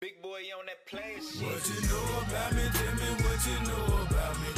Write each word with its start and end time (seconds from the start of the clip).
Big 0.00 0.22
boy 0.22 0.40
on 0.56 0.64
that 0.64 0.80
shit. 0.88 1.44
What 1.44 1.60
you 1.68 1.76
know 1.84 2.24
about 2.24 2.56
me? 2.56 2.64
Tell 2.72 2.96
what 3.20 3.36
you 3.44 3.52
know 3.68 4.00
about 4.00 4.32
me. 4.40 4.48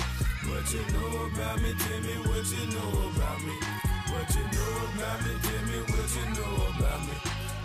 What 0.46 0.71
you 0.71 0.87
know 0.95 1.18
about 1.34 1.58
me? 1.58 1.75
Tell 1.83 1.99
what 2.30 2.46
you 2.46 2.62
know 2.71 3.11
about 3.11 3.42
me. 3.42 3.56
What 4.06 4.30
you 4.38 4.46
know 4.54 4.86
about 4.94 5.18
me? 5.26 5.34
Tell 5.42 5.66
what 5.90 6.14
you 6.14 6.26
know 6.30 6.62
about 6.78 7.02
me. 7.02 7.18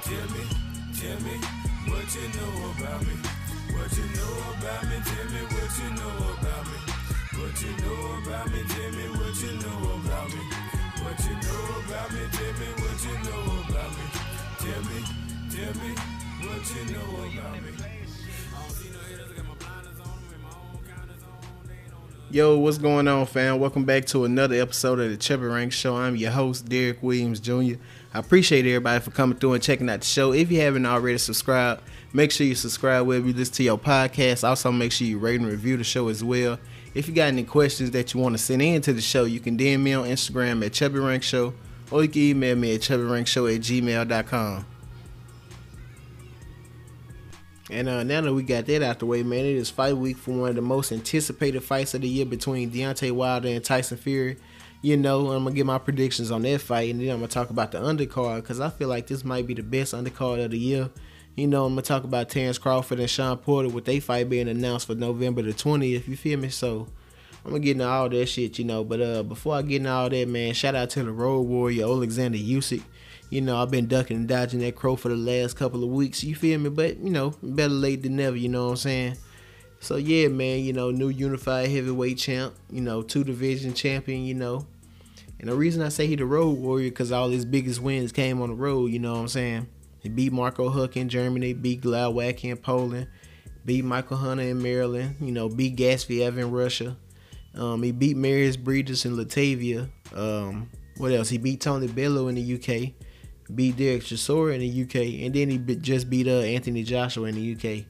Tell 0.09 0.25
me, 0.25 1.37
what 1.85 2.09
you 2.17 2.25
know 2.33 2.73
about 2.73 3.01
me. 3.05 3.13
What 3.69 3.93
you 3.93 4.09
know 4.09 4.57
about 4.57 4.81
me? 4.89 4.97
Tell 5.05 5.29
what 5.53 5.77
you 5.77 5.89
know 6.01 6.33
about 6.33 6.65
me. 6.65 6.81
What 7.37 7.61
you 7.61 7.77
know 7.77 8.25
about 8.25 8.49
me? 8.49 8.59
Tell 8.73 8.97
what 9.21 9.37
you 9.37 9.53
know 9.53 10.01
about 10.01 10.33
me. 10.33 10.41
What 11.05 11.19
you 11.21 11.37
know 11.45 11.77
about 11.85 12.09
me? 12.09 12.25
Tell 12.25 12.57
what 12.81 12.97
you 13.05 13.13
know 13.21 13.61
about 13.69 13.93
me, 13.93 14.05
tell 15.53 15.73
me 15.77 16.16
what 16.39 16.75
you 16.75 16.93
know 16.93 17.01
about 17.01 17.63
me. 17.63 17.71
Yo, 22.29 22.57
what's 22.59 22.77
going 22.77 23.07
on, 23.07 23.25
fam? 23.25 23.57
Welcome 23.57 23.85
back 23.85 24.05
to 24.07 24.25
another 24.25 24.55
episode 24.61 24.99
of 24.99 25.09
the 25.09 25.17
Chubby 25.17 25.45
Rank 25.45 25.71
Show. 25.71 25.95
I'm 25.95 26.15
your 26.15 26.31
host, 26.31 26.67
Derrick 26.67 27.01
Williams 27.01 27.39
Jr. 27.39 27.75
I 28.13 28.19
appreciate 28.19 28.65
everybody 28.65 28.99
for 29.01 29.11
coming 29.11 29.37
through 29.37 29.53
and 29.53 29.63
checking 29.63 29.89
out 29.89 30.01
the 30.01 30.05
show. 30.05 30.33
If 30.33 30.51
you 30.51 30.59
haven't 30.59 30.85
already 30.85 31.17
subscribed, 31.17 31.81
make 32.13 32.31
sure 32.31 32.45
you 32.45 32.55
subscribe 32.55 33.07
wherever 33.07 33.25
you 33.25 33.33
listen 33.33 33.55
to 33.55 33.63
your 33.63 33.77
podcast. 33.77 34.47
Also, 34.47 34.71
make 34.71 34.91
sure 34.91 35.07
you 35.07 35.17
rate 35.19 35.39
and 35.39 35.49
review 35.49 35.77
the 35.77 35.85
show 35.85 36.09
as 36.09 36.23
well. 36.23 36.59
If 36.93 37.07
you 37.07 37.15
got 37.15 37.29
any 37.29 37.43
questions 37.43 37.91
that 37.91 38.13
you 38.13 38.19
want 38.19 38.33
to 38.33 38.39
send 38.39 38.61
in 38.61 38.81
to 38.81 38.93
the 38.93 39.01
show, 39.01 39.23
you 39.23 39.39
can 39.39 39.57
DM 39.57 39.79
me 39.79 39.93
on 39.93 40.07
Instagram 40.07 40.65
at 40.65 40.73
Chubby 40.73 40.99
Rank 40.99 41.23
Show, 41.23 41.53
or 41.89 42.03
you 42.03 42.09
can 42.09 42.21
email 42.21 42.57
me 42.57 42.75
at 42.75 42.81
chubbyrankshow 42.81 43.55
at 43.55 43.61
gmail.com. 43.61 44.65
And 47.69 47.89
uh, 47.89 48.03
now 48.03 48.21
that 48.21 48.33
we 48.33 48.43
got 48.43 48.65
that 48.67 48.81
out 48.81 48.99
the 48.99 49.05
way, 49.05 49.23
man, 49.23 49.45
it 49.45 49.55
is 49.55 49.69
fight 49.69 49.97
week 49.97 50.17
for 50.17 50.31
one 50.31 50.49
of 50.49 50.55
the 50.55 50.61
most 50.61 50.91
anticipated 50.91 51.61
fights 51.61 51.93
of 51.93 52.01
the 52.01 52.07
year 52.07 52.25
between 52.25 52.71
Deontay 52.71 53.11
Wilder 53.11 53.49
and 53.49 53.63
Tyson 53.63 53.97
Fury. 53.97 54.37
You 54.81 54.95
know, 54.95 55.31
I'm 55.31 55.43
gonna 55.43 55.55
get 55.55 55.65
my 55.65 55.79
predictions 55.79 56.31
on 56.31 56.43
that 56.43 56.61
fight, 56.61 56.91
and 56.91 57.01
then 57.01 57.09
I'm 57.09 57.17
gonna 57.17 57.27
talk 57.27 57.49
about 57.49 57.71
the 57.71 57.79
undercard 57.79 58.37
because 58.37 58.59
I 58.59 58.69
feel 58.69 58.87
like 58.87 59.07
this 59.07 59.25
might 59.25 59.47
be 59.47 59.53
the 59.53 59.63
best 59.63 59.93
undercard 59.93 60.43
of 60.43 60.51
the 60.51 60.59
year. 60.59 60.89
You 61.35 61.47
know, 61.47 61.65
I'm 61.65 61.73
gonna 61.73 61.81
talk 61.81 62.03
about 62.03 62.29
Terrence 62.29 62.57
Crawford 62.57 62.99
and 62.99 63.09
Shawn 63.09 63.37
Porter 63.37 63.69
with 63.69 63.85
their 63.85 63.99
fight 63.99 64.29
being 64.29 64.47
announced 64.47 64.87
for 64.87 64.95
November 64.95 65.41
the 65.41 65.53
20th. 65.53 66.07
You 66.07 66.15
feel 66.15 66.39
me? 66.39 66.49
So 66.49 66.87
I'm 67.43 67.51
gonna 67.51 67.63
get 67.63 67.71
into 67.73 67.87
all 67.87 68.07
that 68.07 68.25
shit, 68.27 68.59
you 68.59 68.65
know. 68.65 68.83
But 68.83 69.01
uh, 69.01 69.23
before 69.23 69.55
I 69.55 69.61
get 69.61 69.77
into 69.77 69.91
all 69.91 70.09
that, 70.09 70.27
man, 70.27 70.53
shout 70.53 70.75
out 70.75 70.89
to 70.91 71.03
the 71.03 71.11
Road 71.11 71.41
Warrior 71.41 71.85
Alexander 71.85 72.37
Usyk. 72.37 72.83
You 73.29 73.41
know, 73.41 73.61
I've 73.61 73.71
been 73.71 73.87
ducking 73.87 74.17
and 74.17 74.27
dodging 74.27 74.61
that 74.61 74.75
crow 74.75 74.95
for 74.95 75.09
the 75.09 75.15
last 75.15 75.57
couple 75.57 75.83
of 75.83 75.89
weeks. 75.89 76.23
You 76.23 76.33
feel 76.33 76.59
me? 76.59 76.69
But 76.69 76.97
you 76.97 77.09
know, 77.09 77.33
better 77.43 77.73
late 77.73 78.03
than 78.03 78.15
never. 78.15 78.37
You 78.37 78.47
know 78.47 78.65
what 78.65 78.71
I'm 78.71 78.77
saying? 78.77 79.17
So 79.79 79.97
yeah, 79.97 80.29
man. 80.29 80.59
You 80.59 80.71
know, 80.71 80.91
new 80.91 81.09
unified 81.09 81.69
heavyweight 81.69 82.17
champ. 82.17 82.55
You 82.71 82.81
know, 82.81 83.01
two 83.01 83.25
division 83.25 83.73
champion. 83.73 84.23
You 84.23 84.33
know, 84.33 84.65
and 85.39 85.49
the 85.49 85.55
reason 85.55 85.81
I 85.81 85.89
say 85.89 86.07
he 86.07 86.15
the 86.15 86.25
road 86.25 86.57
warrior 86.57 86.89
because 86.89 87.11
all 87.11 87.29
his 87.29 87.43
biggest 87.43 87.81
wins 87.81 88.13
came 88.13 88.41
on 88.41 88.49
the 88.49 88.55
road. 88.55 88.91
You 88.91 88.99
know 88.99 89.13
what 89.13 89.21
I'm 89.21 89.27
saying? 89.27 89.67
He 89.99 90.07
beat 90.07 90.31
Marco 90.31 90.69
Huck 90.69 90.95
in 90.95 91.09
Germany, 91.09 91.51
beat 91.51 91.81
Glowacki 91.81 92.45
in 92.45 92.57
Poland, 92.57 93.07
beat 93.65 93.83
Michael 93.83 94.17
Hunter 94.17 94.43
in 94.43 94.61
Maryland. 94.61 95.17
You 95.19 95.33
know, 95.33 95.49
beat 95.49 95.75
Gassiev 95.75 96.37
in 96.37 96.51
Russia. 96.51 96.95
Um, 97.55 97.83
he 97.83 97.91
beat 97.91 98.15
Mairis 98.15 98.55
Briedis 98.55 99.05
in 99.05 99.17
Latavia. 99.17 99.89
Um, 100.15 100.69
what 100.95 101.11
else? 101.11 101.27
He 101.27 101.37
beat 101.37 101.59
Tony 101.59 101.87
Bellew 101.87 102.29
in 102.29 102.35
the 102.35 102.53
UK 102.55 102.93
beat 103.53 103.77
Derek 103.77 104.03
Chisora 104.03 104.53
in 104.53 104.61
the 104.61 104.83
UK, 104.83 105.23
and 105.25 105.33
then 105.33 105.49
he 105.49 105.57
just 105.77 106.09
beat 106.09 106.27
uh, 106.27 106.41
Anthony 106.41 106.83
Joshua 106.83 107.27
in 107.27 107.35
the 107.35 107.53
UK. 107.53 107.85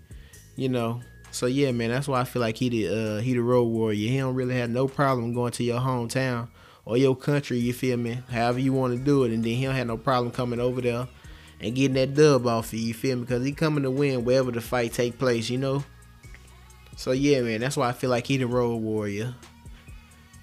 You 0.55 0.69
know, 0.69 1.01
so 1.31 1.45
yeah, 1.45 1.71
man, 1.71 1.91
that's 1.91 2.07
why 2.07 2.21
I 2.21 2.23
feel 2.23 2.41
like 2.41 2.57
he 2.57 2.69
the 2.69 2.87
uh, 2.87 3.21
he 3.21 3.33
the 3.33 3.41
road 3.41 3.65
warrior. 3.65 4.09
He 4.09 4.17
don't 4.17 4.35
really 4.35 4.55
have 4.55 4.69
no 4.69 4.87
problem 4.87 5.33
going 5.33 5.51
to 5.53 5.63
your 5.63 5.79
hometown 5.79 6.49
or 6.85 6.97
your 6.97 7.15
country. 7.15 7.57
You 7.59 7.73
feel 7.73 7.97
me? 7.97 8.19
However 8.29 8.59
you 8.59 8.73
want 8.73 8.97
to 8.97 9.03
do 9.03 9.23
it, 9.23 9.31
and 9.31 9.43
then 9.43 9.53
he 9.53 9.65
don't 9.65 9.75
have 9.75 9.87
no 9.87 9.97
problem 9.97 10.31
coming 10.31 10.59
over 10.59 10.81
there 10.81 11.07
and 11.59 11.75
getting 11.75 11.95
that 11.95 12.13
dub 12.13 12.47
off 12.47 12.73
you. 12.73 12.79
You 12.79 12.93
feel 12.93 13.17
me? 13.17 13.21
Because 13.21 13.45
he 13.45 13.51
coming 13.51 13.83
to 13.83 13.91
win 13.91 14.23
wherever 14.25 14.51
the 14.51 14.61
fight 14.61 14.93
take 14.93 15.17
place. 15.17 15.49
You 15.49 15.57
know. 15.57 15.83
So 16.95 17.11
yeah, 17.11 17.41
man, 17.41 17.61
that's 17.61 17.77
why 17.77 17.89
I 17.89 17.93
feel 17.93 18.09
like 18.09 18.25
he 18.25 18.37
the 18.37 18.47
road 18.47 18.77
warrior. 18.77 19.35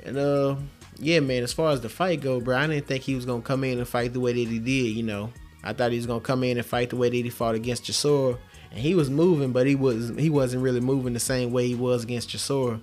And 0.04 0.18
uh, 0.18 0.56
yeah, 0.98 1.20
man, 1.20 1.42
as 1.42 1.52
far 1.52 1.70
as 1.70 1.80
the 1.80 1.88
fight 1.88 2.20
go, 2.20 2.40
bro, 2.40 2.56
I 2.56 2.66
didn't 2.66 2.86
think 2.86 3.02
he 3.02 3.14
was 3.14 3.26
gonna 3.26 3.42
come 3.42 3.64
in 3.64 3.78
and 3.78 3.88
fight 3.88 4.12
the 4.12 4.20
way 4.20 4.32
that 4.32 4.50
he 4.50 4.58
did. 4.58 4.96
You 4.96 5.02
know, 5.02 5.32
I 5.62 5.72
thought 5.72 5.90
he 5.90 5.96
was 5.96 6.06
gonna 6.06 6.20
come 6.20 6.44
in 6.44 6.56
and 6.56 6.66
fight 6.66 6.90
the 6.90 6.96
way 6.96 7.08
that 7.08 7.16
he 7.16 7.30
fought 7.30 7.54
against 7.54 7.84
Chisora, 7.84 8.38
and 8.70 8.80
he 8.80 8.94
was 8.94 9.10
moving, 9.10 9.52
but 9.52 9.66
he 9.66 9.74
was 9.74 10.10
he 10.16 10.30
wasn't 10.30 10.62
really 10.62 10.80
moving 10.80 11.12
the 11.12 11.20
same 11.20 11.52
way 11.52 11.66
he 11.66 11.74
was 11.74 12.04
against 12.04 12.30
Chisora. 12.30 12.80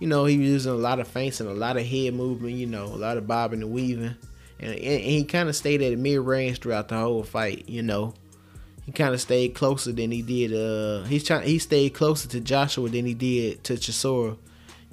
You 0.00 0.08
know, 0.08 0.24
he 0.24 0.38
was 0.38 0.48
using 0.48 0.72
a 0.72 0.76
lot 0.76 1.00
of 1.00 1.08
feints 1.08 1.40
and 1.40 1.48
a 1.48 1.54
lot 1.54 1.76
of 1.76 1.86
head 1.86 2.14
movement. 2.14 2.54
You 2.54 2.66
know, 2.66 2.84
a 2.84 2.96
lot 2.96 3.16
of 3.16 3.26
bobbing 3.26 3.62
and 3.62 3.72
weaving, 3.72 4.16
and, 4.58 4.72
and, 4.72 4.78
and 4.78 5.02
he 5.02 5.24
kind 5.24 5.48
of 5.48 5.56
stayed 5.56 5.82
at 5.82 5.98
mid 5.98 6.20
range 6.20 6.60
throughout 6.60 6.88
the 6.88 6.98
whole 6.98 7.22
fight. 7.22 7.68
You 7.68 7.82
know, 7.82 8.14
he 8.84 8.92
kind 8.92 9.14
of 9.14 9.20
stayed 9.20 9.54
closer 9.54 9.92
than 9.92 10.10
he 10.10 10.22
did. 10.22 10.52
Uh, 10.52 11.04
he's 11.04 11.24
trying 11.24 11.46
he 11.46 11.58
stayed 11.58 11.94
closer 11.94 12.28
to 12.28 12.40
Joshua 12.40 12.88
than 12.88 13.06
he 13.06 13.14
did 13.14 13.62
to 13.64 13.74
Chisora 13.74 14.36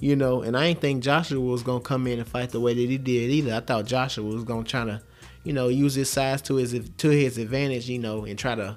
you 0.02 0.16
know, 0.16 0.42
and 0.42 0.56
I 0.56 0.66
didn't 0.66 0.80
think 0.80 1.04
Joshua 1.04 1.38
was 1.38 1.62
gonna 1.62 1.78
come 1.78 2.08
in 2.08 2.18
and 2.18 2.26
fight 2.26 2.50
the 2.50 2.58
way 2.58 2.74
that 2.74 2.80
he 2.80 2.98
did 2.98 3.30
either. 3.30 3.54
I 3.54 3.60
thought 3.60 3.86
Joshua 3.86 4.24
was 4.24 4.42
gonna 4.42 4.64
try 4.64 4.84
to, 4.84 5.00
you 5.44 5.52
know, 5.52 5.68
use 5.68 5.94
his 5.94 6.10
size 6.10 6.42
to 6.42 6.56
his 6.56 6.76
to 6.98 7.08
his 7.08 7.38
advantage, 7.38 7.88
you 7.88 8.00
know, 8.00 8.24
and 8.24 8.36
try 8.36 8.56
to, 8.56 8.76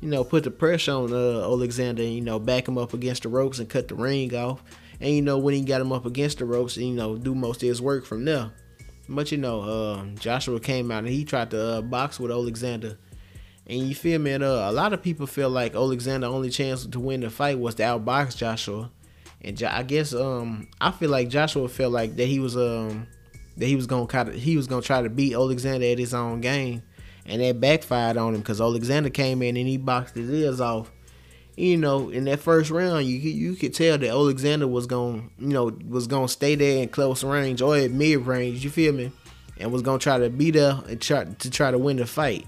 you 0.00 0.08
know, 0.08 0.24
put 0.24 0.42
the 0.42 0.50
pressure 0.50 0.94
on 0.94 1.12
uh, 1.12 1.42
Alexander, 1.42 2.02
you 2.02 2.20
know, 2.20 2.40
back 2.40 2.66
him 2.66 2.76
up 2.76 2.92
against 2.92 3.22
the 3.22 3.28
ropes 3.28 3.60
and 3.60 3.68
cut 3.68 3.86
the 3.86 3.94
ring 3.94 4.34
off. 4.34 4.64
And 5.00 5.14
you 5.14 5.22
know, 5.22 5.38
when 5.38 5.54
he 5.54 5.62
got 5.62 5.80
him 5.80 5.92
up 5.92 6.06
against 6.06 6.38
the 6.38 6.44
ropes, 6.44 6.76
you 6.76 6.92
know, 6.92 7.16
do 7.16 7.36
most 7.36 7.62
of 7.62 7.68
his 7.68 7.80
work 7.80 8.04
from 8.04 8.24
there. 8.24 8.50
But 9.08 9.30
you 9.30 9.38
know, 9.38 9.60
uh, 9.60 10.06
Joshua 10.16 10.58
came 10.58 10.90
out 10.90 11.04
and 11.04 11.08
he 11.08 11.24
tried 11.24 11.52
to 11.52 11.64
uh, 11.64 11.82
box 11.82 12.18
with 12.18 12.32
Alexander. 12.32 12.98
And 13.68 13.78
you 13.78 13.94
feel 13.94 14.18
me? 14.18 14.32
And, 14.32 14.42
uh, 14.42 14.66
a 14.68 14.72
lot 14.72 14.92
of 14.92 15.04
people 15.04 15.28
feel 15.28 15.50
like 15.50 15.76
Alexander' 15.76 16.26
only 16.26 16.50
chance 16.50 16.84
to 16.84 16.98
win 16.98 17.20
the 17.20 17.30
fight 17.30 17.60
was 17.60 17.76
to 17.76 17.84
outbox 17.84 18.36
Joshua. 18.36 18.90
And 19.44 19.60
I 19.62 19.82
guess 19.82 20.14
um 20.14 20.68
I 20.80 20.90
feel 20.92 21.10
like 21.10 21.28
Joshua 21.28 21.68
felt 21.68 21.92
like 21.92 22.16
that 22.16 22.26
he 22.26 22.38
was 22.38 22.56
um 22.56 23.06
that 23.56 23.66
he 23.66 23.76
was 23.76 23.86
gonna 23.86 24.06
kind 24.06 24.28
of 24.28 24.34
he 24.34 24.56
was 24.56 24.66
gonna 24.66 24.82
try 24.82 25.02
to 25.02 25.10
beat 25.10 25.34
Alexander 25.34 25.86
at 25.86 25.98
his 25.98 26.14
own 26.14 26.40
game, 26.40 26.82
and 27.26 27.42
that 27.42 27.60
backfired 27.60 28.16
on 28.16 28.34
him 28.34 28.40
because 28.40 28.60
Alexander 28.60 29.10
came 29.10 29.42
in 29.42 29.56
and 29.56 29.66
he 29.66 29.76
boxed 29.76 30.14
his 30.14 30.30
ears 30.30 30.60
off. 30.60 30.90
You 31.56 31.76
know, 31.76 32.08
in 32.08 32.24
that 32.24 32.40
first 32.40 32.70
round, 32.70 33.04
you 33.04 33.18
you 33.18 33.54
could 33.56 33.74
tell 33.74 33.98
that 33.98 34.08
Alexander 34.08 34.68
was 34.68 34.86
gonna 34.86 35.22
you 35.38 35.48
know 35.48 35.76
was 35.88 36.06
gonna 36.06 36.28
stay 36.28 36.54
there 36.54 36.82
in 36.82 36.88
close 36.88 37.24
range 37.24 37.60
or 37.60 37.76
at 37.76 37.90
mid 37.90 38.26
range. 38.26 38.64
You 38.64 38.70
feel 38.70 38.92
me? 38.92 39.12
And 39.58 39.70
was 39.70 39.82
gonna 39.82 39.98
try 39.98 40.18
to 40.18 40.30
beat 40.30 40.54
her 40.54 40.82
and 40.88 41.00
try 41.00 41.24
to 41.24 41.50
try 41.50 41.70
to 41.70 41.78
win 41.78 41.96
the 41.96 42.06
fight. 42.06 42.46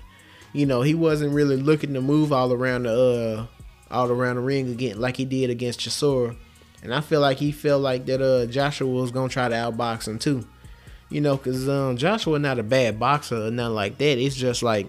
You 0.52 0.64
know, 0.64 0.82
he 0.82 0.94
wasn't 0.94 1.34
really 1.34 1.56
looking 1.56 1.92
to 1.94 2.00
move 2.00 2.32
all 2.32 2.52
around 2.52 2.84
the 2.84 3.48
uh 3.50 3.94
all 3.94 4.10
around 4.10 4.36
the 4.36 4.42
ring 4.42 4.70
again 4.70 5.00
like 5.00 5.16
he 5.16 5.24
did 5.24 5.50
against 5.50 5.80
Chisora. 5.80 6.36
And 6.84 6.94
I 6.94 7.00
feel 7.00 7.20
like 7.20 7.38
he 7.38 7.50
felt 7.50 7.82
like 7.82 8.04
that 8.06 8.20
uh, 8.20 8.44
Joshua 8.46 8.86
was 8.86 9.10
gonna 9.10 9.30
try 9.30 9.48
to 9.48 9.54
outbox 9.54 10.06
him 10.06 10.18
too. 10.18 10.46
You 11.08 11.22
know, 11.22 11.38
cause 11.38 11.66
um, 11.68 11.96
Joshua 11.96 12.38
not 12.38 12.58
a 12.58 12.62
bad 12.62 13.00
boxer 13.00 13.46
or 13.46 13.50
nothing 13.50 13.74
like 13.74 13.98
that. 13.98 14.18
It's 14.18 14.36
just 14.36 14.62
like 14.62 14.86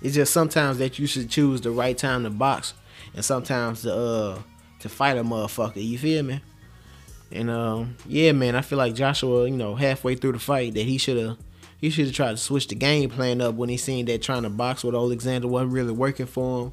it's 0.00 0.14
just 0.14 0.32
sometimes 0.32 0.78
that 0.78 0.98
you 0.98 1.08
should 1.08 1.28
choose 1.28 1.60
the 1.60 1.72
right 1.72 1.98
time 1.98 2.22
to 2.22 2.30
box 2.30 2.74
and 3.14 3.24
sometimes 3.24 3.82
to 3.82 3.92
uh 3.92 4.38
to 4.78 4.88
fight 4.88 5.18
a 5.18 5.24
motherfucker. 5.24 5.84
You 5.84 5.98
feel 5.98 6.22
me? 6.22 6.40
And 7.32 7.50
um 7.50 7.96
yeah, 8.06 8.30
man, 8.30 8.54
I 8.54 8.62
feel 8.62 8.78
like 8.78 8.94
Joshua, 8.94 9.48
you 9.48 9.56
know, 9.56 9.74
halfway 9.74 10.14
through 10.14 10.32
the 10.32 10.38
fight 10.38 10.74
that 10.74 10.84
he 10.84 10.96
should 10.96 11.16
have 11.16 11.38
he 11.80 11.90
should 11.90 12.06
have 12.06 12.14
tried 12.14 12.30
to 12.32 12.36
switch 12.36 12.68
the 12.68 12.76
game 12.76 13.10
plan 13.10 13.40
up 13.40 13.56
when 13.56 13.68
he 13.68 13.76
seen 13.76 14.06
that 14.06 14.22
trying 14.22 14.44
to 14.44 14.50
box 14.50 14.84
with 14.84 14.94
Alexander 14.94 15.48
wasn't 15.48 15.72
really 15.72 15.92
working 15.92 16.26
for 16.26 16.66
him 16.66 16.72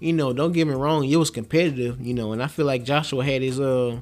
you 0.00 0.12
know, 0.12 0.32
don't 0.32 0.52
get 0.52 0.66
me 0.66 0.74
wrong, 0.74 1.04
it 1.04 1.16
was 1.16 1.30
competitive, 1.30 2.00
you 2.00 2.14
know, 2.14 2.32
and 2.32 2.42
I 2.42 2.46
feel 2.46 2.66
like 2.66 2.84
Joshua 2.84 3.24
had 3.24 3.42
his 3.42 3.60
uh 3.60 3.98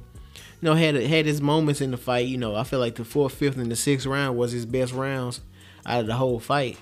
you 0.63 0.69
know, 0.69 0.75
had 0.75 0.95
had 0.95 1.25
his 1.25 1.41
moments 1.41 1.81
in 1.81 1.91
the 1.91 1.97
fight, 1.97 2.27
you 2.27 2.37
know. 2.37 2.55
I 2.55 2.63
feel 2.63 2.79
like 2.79 2.95
the 2.95 3.03
fourth, 3.03 3.33
fifth, 3.33 3.57
and 3.57 3.69
the 3.69 3.75
sixth 3.75 4.05
round 4.05 4.37
was 4.37 4.53
his 4.53 4.65
best 4.65 4.93
rounds 4.93 5.41
out 5.85 5.99
of 5.99 6.07
the 6.07 6.13
whole 6.15 6.39
fight. 6.39 6.77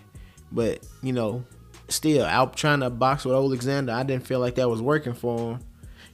But, 0.51 0.85
you 1.01 1.13
know, 1.13 1.45
still 1.87 2.23
out 2.25 2.55
trying 2.55 2.81
to 2.81 2.91
box 2.91 3.25
with 3.25 3.33
Alexander, 3.33 3.93
I 3.93 4.03
didn't 4.03 4.27
feel 4.27 4.39
like 4.39 4.53
that 4.55 4.69
was 4.69 4.83
working 4.83 5.13
for 5.13 5.53
him. 5.53 5.59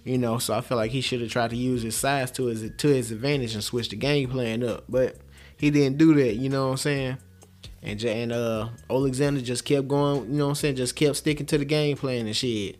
You 0.05 0.17
know, 0.17 0.37
so 0.37 0.53
I 0.53 0.61
feel 0.61 0.77
like 0.77 0.91
he 0.91 1.01
should 1.01 1.19
have 1.19 1.29
tried 1.29 1.49
to 1.49 1.57
use 1.57 1.81
his 1.81 1.97
size 1.97 2.31
to 2.31 2.45
his 2.45 2.71
to 2.77 2.87
his 2.87 3.11
advantage 3.11 3.53
and 3.53 3.61
switch 3.61 3.89
the 3.89 3.97
game 3.97 4.29
plan 4.29 4.63
up. 4.63 4.85
But 4.87 5.17
he 5.57 5.69
didn't 5.69 5.97
do 5.97 6.13
that, 6.13 6.35
you 6.35 6.47
know 6.47 6.67
what 6.67 6.71
I'm 6.71 6.77
saying? 6.77 7.17
And 7.83 8.01
and 8.05 8.31
uh 8.31 8.69
Alexander 8.89 9.41
just 9.41 9.65
kept 9.65 9.89
going, 9.89 10.31
you 10.31 10.37
know 10.37 10.45
what 10.45 10.51
I'm 10.51 10.55
saying, 10.55 10.77
just 10.77 10.95
kept 10.95 11.17
sticking 11.17 11.45
to 11.47 11.57
the 11.57 11.65
game 11.65 11.97
plan 11.97 12.25
and 12.25 12.35
shit. 12.35 12.77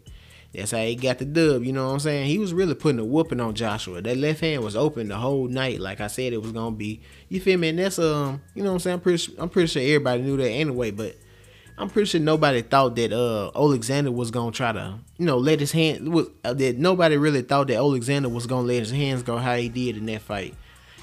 That's 0.54 0.72
how 0.72 0.78
he 0.80 0.96
got 0.96 1.20
the 1.20 1.26
dub, 1.26 1.64
you 1.64 1.74
know 1.74 1.88
what 1.88 1.94
I'm 1.94 2.00
saying? 2.00 2.28
He 2.28 2.40
was 2.40 2.54
really 2.54 2.74
putting 2.74 3.00
a 3.00 3.06
whooping 3.06 3.40
on 3.40 3.54
Joshua. 3.54 4.02
That 4.02 4.18
left 4.18 4.40
hand 4.40 4.64
was 4.64 4.76
open 4.76 5.10
the 5.10 5.18
whole 5.18 5.48
night, 5.48 5.80
like 5.80 6.02
I 6.02 6.08
said 6.08 6.34
it 6.34 6.42
was 6.42 6.52
gonna 6.52 6.76
be. 6.76 7.02
You 7.30 7.40
feel 7.40 7.60
me? 7.60 7.70
And 7.70 7.80
that's 7.80 8.00
um, 8.00 8.42
you 8.56 8.64
know 8.64 8.70
what 8.70 8.76
I'm 8.76 8.80
saying? 8.80 8.94
I'm 8.96 9.02
pretty 9.02 9.36
I'm 9.38 9.50
pretty 9.50 9.68
sure 9.68 9.82
everybody 9.82 10.24
knew 10.24 10.38
that 10.38 10.50
anyway, 10.50 10.92
but 10.92 11.16
I'm 11.78 11.90
pretty 11.90 12.10
sure 12.10 12.22
nobody 12.22 12.64
thought 12.64 12.96
that 12.96 13.14
uh 13.14 13.52
Alexander 13.56 14.12
was 14.12 14.32
gonna 14.32 14.52
try 14.52 14.72
to, 14.72 14.98
you 15.18 15.26
know, 15.26 15.38
let 15.38 15.60
his 15.60 15.72
hand 15.72 16.12
was 16.12 16.28
uh, 16.44 16.54
that 16.54 16.78
nobody 16.78 17.18
really 17.18 17.44
thought 17.44 17.68
that 17.68 17.76
Alexander 17.76 18.30
was 18.30 18.48
gonna 18.48 18.66
let 18.66 18.80
his 18.80 18.92
hands 18.92 19.22
go 19.22 19.38
how 19.38 19.56
he 19.56 19.70
did 19.70 19.96
in 19.98 20.08
that 20.08 20.22
fight, 20.22 20.56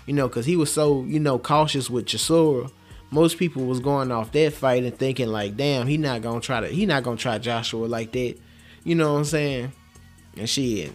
you 0.07 0.15
know, 0.15 0.27
because 0.27 0.47
he 0.47 0.57
was 0.57 0.73
so 0.73 1.05
you 1.05 1.21
know 1.21 1.39
cautious 1.39 1.89
with 1.89 2.07
Chisora. 2.07 2.73
Most 3.11 3.39
people 3.39 3.67
was 3.67 3.79
going 3.79 4.11
off 4.11 4.33
that 4.33 4.53
fight 4.55 4.83
and 4.83 4.99
thinking 4.99 5.29
like, 5.29 5.57
damn, 5.57 5.87
he 5.87 5.97
not 5.97 6.23
gonna 6.23 6.41
try 6.41 6.61
to, 6.61 6.67
he 6.67 6.87
not 6.87 7.05
gonna 7.05 7.17
try 7.17 7.39
Joshua 7.39 7.87
like 7.87 8.11
that, 8.13 8.37
you 8.85 8.95
know 8.95 9.13
what 9.13 9.19
I'm 9.19 9.25
saying? 9.25 9.73
And 10.37 10.49
shit, 10.49 10.93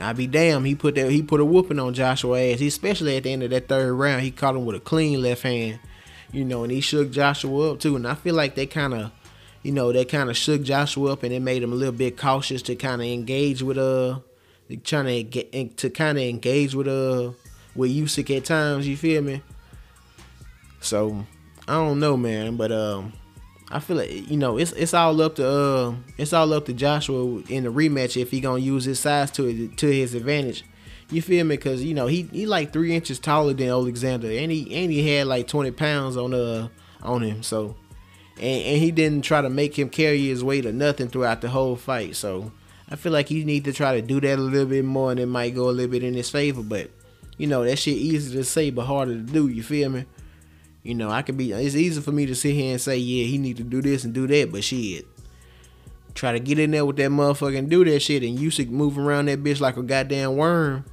I 0.00 0.12
be 0.12 0.26
damn, 0.26 0.64
he 0.64 0.74
put 0.74 0.96
that 0.96 1.10
he 1.10 1.22
put 1.22 1.40
a 1.40 1.44
whooping 1.44 1.78
on 1.78 1.94
Joshua 1.94 2.40
ass, 2.40 2.60
He 2.60 2.66
especially 2.66 3.16
at 3.16 3.22
the 3.22 3.32
end 3.32 3.42
of 3.42 3.50
that 3.50 3.68
third 3.68 3.92
round. 3.92 4.22
He 4.22 4.30
caught 4.30 4.56
him 4.56 4.64
with 4.64 4.76
a 4.76 4.80
clean 4.80 5.22
left 5.22 5.42
hand 5.42 5.78
you 6.32 6.44
know, 6.44 6.64
and 6.64 6.72
he 6.72 6.80
shook 6.80 7.10
Joshua 7.10 7.72
up 7.72 7.78
too. 7.78 7.94
And 7.94 8.08
I 8.08 8.14
feel 8.14 8.34
like 8.34 8.54
they 8.54 8.66
kind 8.66 8.94
of, 8.94 9.12
you 9.62 9.70
know, 9.70 9.92
they 9.92 10.04
kind 10.04 10.30
of 10.30 10.36
shook 10.36 10.62
Joshua 10.62 11.12
up 11.12 11.22
and 11.22 11.32
it 11.32 11.40
made 11.40 11.62
him 11.62 11.72
a 11.72 11.76
little 11.76 11.92
bit 11.92 12.16
cautious 12.16 12.62
to 12.62 12.74
kind 12.74 13.00
of 13.00 13.06
engage 13.06 13.62
with 13.62 13.78
uh, 13.78 14.18
trying 14.82 15.04
to 15.06 15.22
get 15.22 15.76
to 15.76 15.90
kind 15.90 16.18
of 16.18 16.24
engage 16.24 16.74
with 16.74 16.88
uh, 16.88 17.32
with 17.76 17.90
Usyk 17.90 18.34
at 18.36 18.46
times. 18.46 18.88
You 18.88 18.96
feel 18.96 19.22
me? 19.22 19.42
So 20.80 21.26
I 21.68 21.74
don't 21.74 22.00
know, 22.00 22.16
man, 22.16 22.56
but 22.56 22.72
um. 22.72 23.12
I 23.72 23.80
feel 23.80 23.96
like 23.96 24.30
you 24.30 24.36
know 24.36 24.58
it's 24.58 24.72
it's 24.72 24.92
all 24.92 25.18
up 25.22 25.36
to 25.36 25.48
uh 25.48 25.94
it's 26.18 26.34
all 26.34 26.52
up 26.52 26.66
to 26.66 26.74
Joshua 26.74 27.42
in 27.48 27.64
the 27.64 27.72
rematch 27.72 28.20
if 28.20 28.30
he 28.30 28.40
gonna 28.40 28.60
use 28.60 28.84
his 28.84 29.00
size 29.00 29.30
to 29.32 29.68
to 29.68 29.86
his 29.86 30.14
advantage. 30.14 30.64
You 31.10 31.22
feel 31.22 31.44
me? 31.44 31.56
Cause 31.56 31.82
you 31.82 31.94
know 31.94 32.06
he 32.06 32.22
he 32.32 32.44
like 32.44 32.72
three 32.72 32.94
inches 32.94 33.18
taller 33.18 33.54
than 33.54 33.68
Alexander, 33.68 34.28
and 34.28 34.52
he 34.52 34.74
and 34.74 34.92
he 34.92 35.16
had 35.16 35.26
like 35.26 35.48
twenty 35.48 35.70
pounds 35.70 36.18
on 36.18 36.34
uh 36.34 36.68
on 37.02 37.22
him. 37.22 37.42
So, 37.42 37.76
and, 38.36 38.62
and 38.62 38.78
he 38.78 38.90
didn't 38.90 39.22
try 39.22 39.40
to 39.40 39.50
make 39.50 39.78
him 39.78 39.88
carry 39.88 40.26
his 40.26 40.44
weight 40.44 40.66
or 40.66 40.72
nothing 40.72 41.08
throughout 41.08 41.40
the 41.40 41.48
whole 41.48 41.76
fight. 41.76 42.14
So, 42.14 42.52
I 42.90 42.96
feel 42.96 43.12
like 43.12 43.30
you 43.30 43.44
need 43.44 43.64
to 43.64 43.72
try 43.72 43.94
to 43.94 44.02
do 44.06 44.20
that 44.20 44.38
a 44.38 44.42
little 44.42 44.68
bit 44.68 44.84
more, 44.84 45.10
and 45.10 45.20
it 45.20 45.26
might 45.26 45.54
go 45.54 45.68
a 45.68 45.72
little 45.72 45.90
bit 45.90 46.04
in 46.04 46.14
his 46.14 46.30
favor. 46.30 46.62
But 46.62 46.90
you 47.38 47.46
know 47.46 47.64
that 47.64 47.78
shit 47.78 47.96
easy 47.96 48.36
to 48.36 48.44
say, 48.44 48.70
but 48.70 48.84
harder 48.84 49.14
to 49.14 49.20
do. 49.20 49.48
You 49.48 49.62
feel 49.62 49.88
me? 49.88 50.04
You 50.82 50.94
know 50.94 51.10
I 51.10 51.22
could 51.22 51.36
be. 51.36 51.52
It's 51.52 51.76
easy 51.76 52.00
for 52.00 52.12
me 52.12 52.26
to 52.26 52.34
sit 52.34 52.54
here 52.54 52.72
and 52.72 52.80
say, 52.80 52.96
yeah, 52.96 53.24
he 53.26 53.38
need 53.38 53.56
to 53.58 53.62
do 53.62 53.80
this 53.80 54.04
and 54.04 54.12
do 54.12 54.26
that, 54.26 54.50
but 54.50 54.64
shit. 54.64 55.06
Try 56.14 56.32
to 56.32 56.40
get 56.40 56.58
in 56.58 56.72
there 56.72 56.84
with 56.84 56.96
that 56.96 57.10
motherfucker 57.10 57.56
and 57.56 57.70
do 57.70 57.84
that 57.84 58.00
shit, 58.00 58.22
and 58.22 58.38
you 58.38 58.50
should 58.50 58.70
move 58.70 58.98
around 58.98 59.26
that 59.26 59.42
bitch 59.42 59.60
like 59.60 59.76
a 59.76 59.82
goddamn 59.82 60.36
worm 60.36 60.84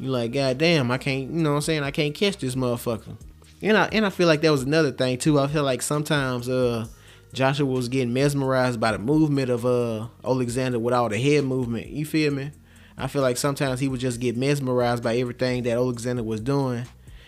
you 0.00 0.08
like, 0.08 0.32
goddamn, 0.32 0.90
I 0.90 0.96
can't, 0.96 1.30
you 1.30 1.42
know 1.42 1.50
what 1.50 1.56
I'm 1.56 1.62
saying? 1.62 1.82
I 1.82 1.90
can't 1.90 2.14
catch 2.14 2.38
this 2.38 2.54
motherfucker. 2.54 3.16
And 3.62 3.76
I 3.76 3.90
and 3.92 4.06
I 4.06 4.10
feel 4.10 4.26
like 4.26 4.40
that 4.40 4.50
was 4.50 4.62
another 4.62 4.90
thing 4.90 5.18
too. 5.18 5.38
I 5.38 5.46
feel 5.46 5.62
like 5.62 5.82
sometimes 5.82 6.48
uh 6.48 6.86
Joshua 7.34 7.66
was 7.66 7.90
getting 7.90 8.14
mesmerized 8.14 8.80
by 8.80 8.92
the 8.92 8.98
movement 8.98 9.50
of 9.50 9.66
uh 9.66 10.06
Alexander 10.24 10.78
with 10.78 10.94
all 10.94 11.10
the 11.10 11.20
head 11.20 11.44
movement. 11.44 11.88
You 11.88 12.06
feel 12.06 12.32
me? 12.32 12.52
I 12.96 13.06
feel 13.06 13.20
like 13.20 13.36
sometimes 13.36 13.80
he 13.80 13.88
would 13.88 14.00
just 14.00 14.20
get 14.20 14.38
mesmerized 14.38 15.02
by 15.02 15.18
everything 15.18 15.64
that 15.64 15.72
Alexander 15.72 16.22
was 16.22 16.40
doing. 16.40 16.86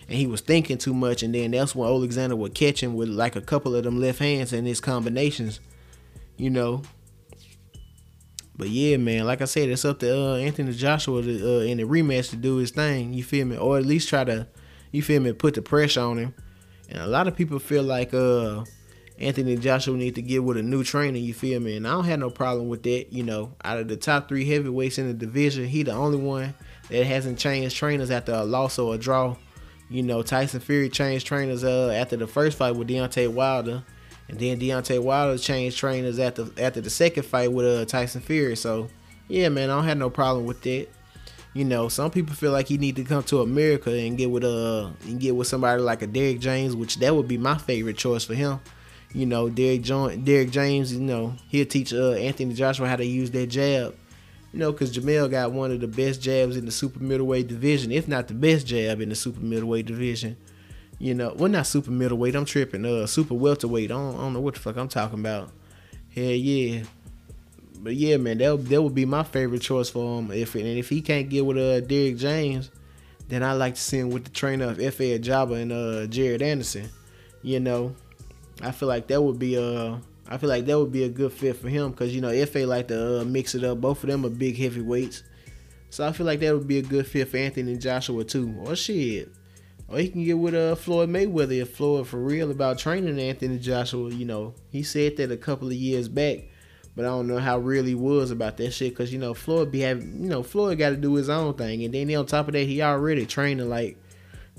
And 0.09 0.19
he 0.19 0.27
was 0.27 0.41
thinking 0.41 0.79
too 0.79 0.95
much, 0.95 1.23
and 1.23 1.35
then 1.35 1.53
that's 1.53 1.75
when 1.75 1.89
Alexander 1.89 2.37
would 2.37 2.55
catch 2.55 2.83
him 2.83 2.95
with 2.95 3.09
like 3.09 3.37
a 3.37 3.41
couple 3.41 3.75
of 3.75 3.85
them 3.85 4.01
left 4.01 4.19
hands 4.19 4.53
and 4.53 4.67
his 4.67 4.81
combinations, 4.81 5.61
you 6.37 6.51
know. 6.51 6.83
But 8.57 8.69
yeah, 8.69 8.97
man, 8.99 9.25
like 9.25 9.41
I 9.41 9.47
said, 9.47 9.71
it's 9.71 9.85
up 9.85 10.01
to 10.01 10.17
uh, 10.17 10.37
Anthony 10.37 10.73
Joshua 10.73 11.23
to, 11.23 11.59
uh, 11.59 11.61
in 11.61 11.79
the 11.79 11.85
rematch 11.85 12.31
to 12.31 12.37
do 12.37 12.57
his 12.57 12.71
thing. 12.71 13.15
You 13.15 13.25
feel 13.25 13.47
me? 13.47 13.57
Or 13.57 13.79
at 13.79 13.87
least 13.87 14.09
try 14.09 14.25
to, 14.25 14.47
you 14.91 15.03
feel 15.03 15.23
me, 15.23 15.33
put 15.33 15.55
the 15.55 15.63
pressure 15.63 16.03
on 16.03 16.19
him. 16.19 16.35
And 16.91 16.99
a 16.99 17.07
lot 17.07 17.27
of 17.27 17.35
people 17.35 17.59
feel 17.59 17.83
like 17.83 18.13
uh, 18.13 18.65
Anthony 19.19 19.57
Joshua 19.57 19.97
need 19.97 20.15
to 20.17 20.23
get 20.23 20.45
with 20.45 20.59
a 20.59 20.63
new 20.63 20.85
trainer. 20.85 21.17
You 21.17 21.33
feel 21.33 21.61
me? 21.61 21.77
And 21.77 21.89
I 21.89 21.93
don't 21.93 22.05
have 22.05 22.19
no 22.21 22.29
problem 22.29 22.69
with 22.69 22.83
that. 22.83 23.13
You 23.13 23.23
know, 23.23 23.55
out 23.65 23.79
of 23.79 23.89
the 23.89 23.97
top 23.97 24.29
three 24.29 24.45
heavyweights 24.49 24.99
in 24.99 25.07
the 25.09 25.15
division, 25.15 25.65
he 25.65 25.83
the 25.83 25.93
only 25.93 26.19
one 26.19 26.55
that 26.91 27.07
hasn't 27.07 27.39
changed 27.39 27.75
trainers 27.75 28.11
after 28.11 28.33
a 28.33 28.45
loss 28.45 28.79
or 28.79 28.95
a 28.95 28.99
draw. 28.99 29.35
You 29.93 30.03
know, 30.03 30.23
Tyson 30.23 30.61
Fury 30.61 30.89
changed 30.89 31.27
trainers 31.27 31.65
uh, 31.65 31.91
after 31.91 32.17
the 32.17 32.27
first 32.27 32.57
fight 32.57 32.75
with 32.75 32.89
Deontay 32.89 33.29
Wilder. 33.29 33.83
And 34.29 34.39
then 34.39 34.59
Deontay 34.59 35.03
Wilder 35.03 35.37
changed 35.37 35.77
trainers 35.77 36.19
after 36.19 36.47
after 36.59 36.81
the 36.81 36.89
second 36.89 37.25
fight 37.25 37.53
with 37.53 37.67
uh, 37.67 37.85
Tyson 37.85 38.23
Fury. 38.23 38.57
So 38.57 38.89
yeah, 39.29 39.51
man, 39.51 39.69
I 39.69 39.77
don't 39.77 39.85
have 39.85 39.99
no 39.99 40.09
problem 40.09 40.47
with 40.47 40.63
that. 40.63 40.89
You 41.53 41.67
know, 41.67 41.91
some 41.91 42.11
people 42.11 42.35
feel 42.35 42.53
like 42.53 42.69
he 42.69 42.79
need 42.79 42.97
to 42.97 43.05
come 43.05 43.23
to 43.25 43.43
America 43.43 43.93
and 43.93 44.17
get 44.17 44.31
with 44.31 44.45
uh 44.45 44.93
and 45.05 45.21
get 45.21 45.37
with 45.37 45.47
somebody 45.47 45.83
like 45.83 46.01
a 46.01 46.07
Derrick 46.07 46.41
James, 46.41 46.75
which 46.75 46.97
that 47.01 47.15
would 47.15 47.29
be 47.29 47.37
my 47.37 47.59
favorite 47.59 47.99
choice 47.99 48.25
for 48.25 48.35
him. 48.35 48.61
You 49.13 49.27
know, 49.27 49.51
Derrick, 49.51 49.83
jo- 49.83 50.17
Derrick 50.17 50.51
James, 50.51 50.95
you 50.95 51.01
know, 51.01 51.35
he'll 51.49 51.67
teach 51.67 51.93
uh, 51.93 52.13
Anthony 52.13 52.55
Joshua 52.55 52.89
how 52.89 52.97
to 52.97 53.05
use 53.05 53.31
that 53.33 53.49
jab. 53.49 53.95
You 54.53 54.59
know, 54.59 54.73
because 54.73 54.95
Jermell 54.95 55.31
got 55.31 55.53
one 55.53 55.71
of 55.71 55.81
the 55.81 55.89
best 55.89 56.21
jabs 56.21 56.57
in 56.57 56.67
the 56.67 56.73
super 56.73 57.03
middleweight 57.03 57.49
division, 57.49 57.91
if 57.91 58.07
not 58.07 58.29
the 58.29 58.35
best 58.35 58.67
jab 58.67 59.01
in 59.01 59.09
the 59.09 59.15
super 59.15 59.41
middleweight 59.41 59.87
division. 59.87 60.37
You 60.99 61.15
know, 61.15 61.35
well 61.37 61.51
not 61.51 61.67
super 61.67 61.91
middleweight. 61.91 62.37
I'm 62.37 62.45
tripping. 62.45 62.85
Uh, 62.85 63.07
super 63.07 63.35
welterweight. 63.35 63.91
I 63.91 63.95
don't, 63.95 64.15
I 64.15 64.19
don't 64.19 64.35
know 64.35 64.41
what 64.41 64.55
the 64.55 64.61
fuck 64.61 64.77
I'm 64.77 64.89
talking 64.89 65.21
about. 65.21 65.51
Hell 66.15 66.25
yeah. 66.25 66.83
But 67.81 67.97
yeah, 67.97 68.17
man, 68.19 68.39
that 68.39 68.69
that 68.69 68.83
would 68.83 68.95
be 68.95 69.07
my 69.07 69.25
favorite 69.25 69.63
choice 69.63 69.91
for 69.91 70.19
him. 70.19 70.31
If 70.31 70.55
and 70.55 70.67
if 70.67 70.89
he 70.89 71.01
can't 71.01 71.29
get 71.29 71.45
with 71.45 71.57
uh 71.57 71.81
Derrick 71.81 72.17
James, 72.17 72.71
then 73.29 73.43
I 73.43 73.55
like 73.55 73.75
to 73.75 73.81
see 73.81 73.99
him 73.99 74.11
with 74.11 74.25
the 74.25 74.31
trainer 74.31 74.67
of 74.67 74.79
Efe 74.79 75.19
Ajagba 75.19 75.61
and 75.61 75.73
uh 75.73 76.07
Jared 76.07 76.43
Anderson. 76.43 76.91
You 77.43 77.59
know, 77.59 77.97
I 78.61 78.71
feel 78.71 78.89
like 78.89 79.09
that 79.09 79.21
would 79.21 79.39
be 79.39 79.59
uh 79.59 79.97
I 80.29 80.39
feel 80.39 80.49
like 80.49 80.67
that 80.67 80.79
would 80.79 80.93
be 80.93 81.05
a 81.05 81.09
good 81.09 81.33
fit 81.33 81.57
for 81.57 81.69
him 81.69 81.91
because 81.91 82.15
you 82.15 82.21
know 82.21 82.29
Efe 82.31 82.67
like 82.67 82.89
to 82.89 83.21
uh, 83.21 83.25
mix 83.25 83.55
it 83.55 83.65
up. 83.65 83.81
Both 83.81 84.03
of 84.05 84.11
them 84.11 84.25
are 84.25 84.31
big 84.31 84.57
heavyweights, 84.57 85.23
so 85.91 86.07
I 86.07 86.13
feel 86.13 86.27
like 86.27 86.41
that 86.41 86.55
would 86.55 86.69
be 86.69 86.79
a 86.79 86.83
good 86.83 87.07
fit 87.07 87.29
for 87.29 87.37
Anthony 87.37 87.73
and 87.73 87.81
Joshua 87.81 88.25
too. 88.25 88.55
Or 88.65 88.77
shit, 88.77 89.33
or 89.89 89.99
he 89.99 90.09
can 90.09 90.25
get 90.25 90.39
with 90.39 90.55
uh, 90.55 90.75
Floyd 90.77 91.11
Mayweather 91.11 91.63
if 91.63 91.77
Floyd 91.77 92.07
for 92.07 92.19
real 92.19 92.51
about 92.51 92.79
training 92.79 93.19
Anthony 93.19 93.59
Joshua. 93.59 94.11
You 94.11 94.25
know, 94.25 94.55
he 94.71 94.83
said 94.83 95.17
that 95.17 95.33
a 95.33 95.37
couple 95.37 95.69
of 95.69 95.75
years 95.75 96.09
back, 96.09 96.45
but 96.95 97.05
I 97.05 97.09
don't 97.09 97.27
know 97.27 97.39
how 97.39 97.59
real 97.59 97.85
he 97.85 97.95
was 97.95 98.31
about 98.31 98.57
that 98.59 98.71
shit. 98.71 98.97
Cause 98.97 99.13
you 99.13 99.19
know 99.19 99.35
Floyd 99.35 99.73
be 99.73 99.81
having, 99.81 100.23
you 100.23 100.29
know, 100.29 100.43
Floyd 100.43 100.79
got 100.79 100.91
to 100.91 100.97
do 100.97 101.15
his 101.15 101.29
own 101.29 101.55
thing, 101.55 101.85
and 101.85 101.93
then 101.93 102.15
on 102.15 102.27
top 102.27 102.47
of 102.49 102.55
that, 102.55 102.67
he 102.67 102.81
already 102.81 103.27
training 103.27 103.69
like 103.69 103.99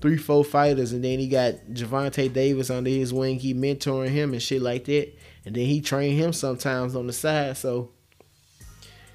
three, 0.02 0.18
four 0.18 0.44
fighters, 0.44 0.92
and 0.92 1.02
then 1.02 1.18
he 1.18 1.30
got 1.30 1.54
Gervonta 1.72 2.32
Davis 2.32 2.70
under 2.70 2.90
his 2.90 3.14
wing. 3.14 3.40
He 3.40 3.54
mentoring 3.54 4.10
him 4.10 4.34
and 4.34 4.42
shit 4.42 4.62
like 4.62 4.84
that, 4.86 5.14
and 5.46 5.56
then 5.56 5.66
he 5.66 5.82
train 5.82 6.16
him 6.16 6.34
sometimes 6.34 6.96
on 6.96 7.08
the 7.08 7.14
side. 7.14 7.58
So 7.58 7.90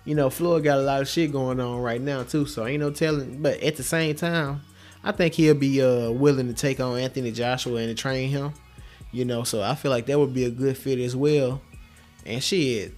you 0.08 0.14
know, 0.14 0.30
Floyd 0.30 0.64
got 0.64 0.78
a 0.78 0.82
lot 0.82 1.02
of 1.02 1.08
shit 1.08 1.32
going 1.32 1.60
on 1.60 1.82
right 1.82 2.00
now 2.00 2.22
too. 2.22 2.46
So 2.46 2.66
ain't 2.66 2.80
no 2.80 2.90
telling. 2.90 3.42
But 3.42 3.60
at 3.62 3.76
the 3.76 3.82
same 3.82 4.14
time, 4.14 4.62
I 5.04 5.12
think 5.12 5.34
he'll 5.34 5.52
be 5.52 5.82
uh, 5.82 6.10
willing 6.10 6.48
to 6.48 6.54
take 6.54 6.80
on 6.80 6.98
Anthony 6.98 7.30
Joshua 7.30 7.76
and 7.76 7.96
train 7.96 8.30
him. 8.30 8.54
You 9.12 9.26
know, 9.26 9.42
so 9.42 9.60
I 9.60 9.74
feel 9.74 9.90
like 9.90 10.06
that 10.06 10.18
would 10.18 10.32
be 10.32 10.46
a 10.46 10.50
good 10.50 10.78
fit 10.78 10.98
as 10.98 11.14
well. 11.14 11.60
And 12.24 12.42
shit, 12.42 12.94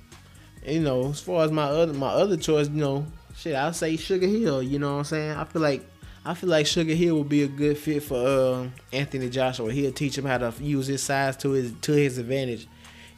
you 0.64 0.78
know, 0.78 1.10
as 1.10 1.20
far 1.20 1.44
as 1.44 1.50
my 1.50 1.64
other 1.64 1.92
my 1.92 2.10
other 2.10 2.36
choice, 2.36 2.68
you 2.68 2.76
know, 2.76 3.06
shit, 3.36 3.56
I'll 3.56 3.72
say 3.72 3.96
Sugar 3.96 4.28
Hill. 4.28 4.62
You 4.62 4.78
know 4.78 4.92
what 4.92 4.98
I'm 4.98 5.04
saying? 5.04 5.30
I 5.32 5.42
feel 5.42 5.62
like 5.62 5.84
I 6.24 6.34
feel 6.34 6.50
like 6.50 6.66
Sugar 6.66 6.94
Hill 6.94 7.18
would 7.18 7.28
be 7.28 7.42
a 7.42 7.48
good 7.48 7.76
fit 7.76 8.04
for 8.04 8.24
uh, 8.24 8.68
Anthony 8.92 9.30
Joshua. 9.30 9.72
He'll 9.72 9.90
teach 9.90 10.16
him 10.16 10.26
how 10.26 10.38
to 10.38 10.52
use 10.60 10.86
his 10.86 11.02
size 11.02 11.36
to 11.38 11.50
his 11.50 11.72
to 11.80 11.92
his 11.92 12.18
advantage, 12.18 12.68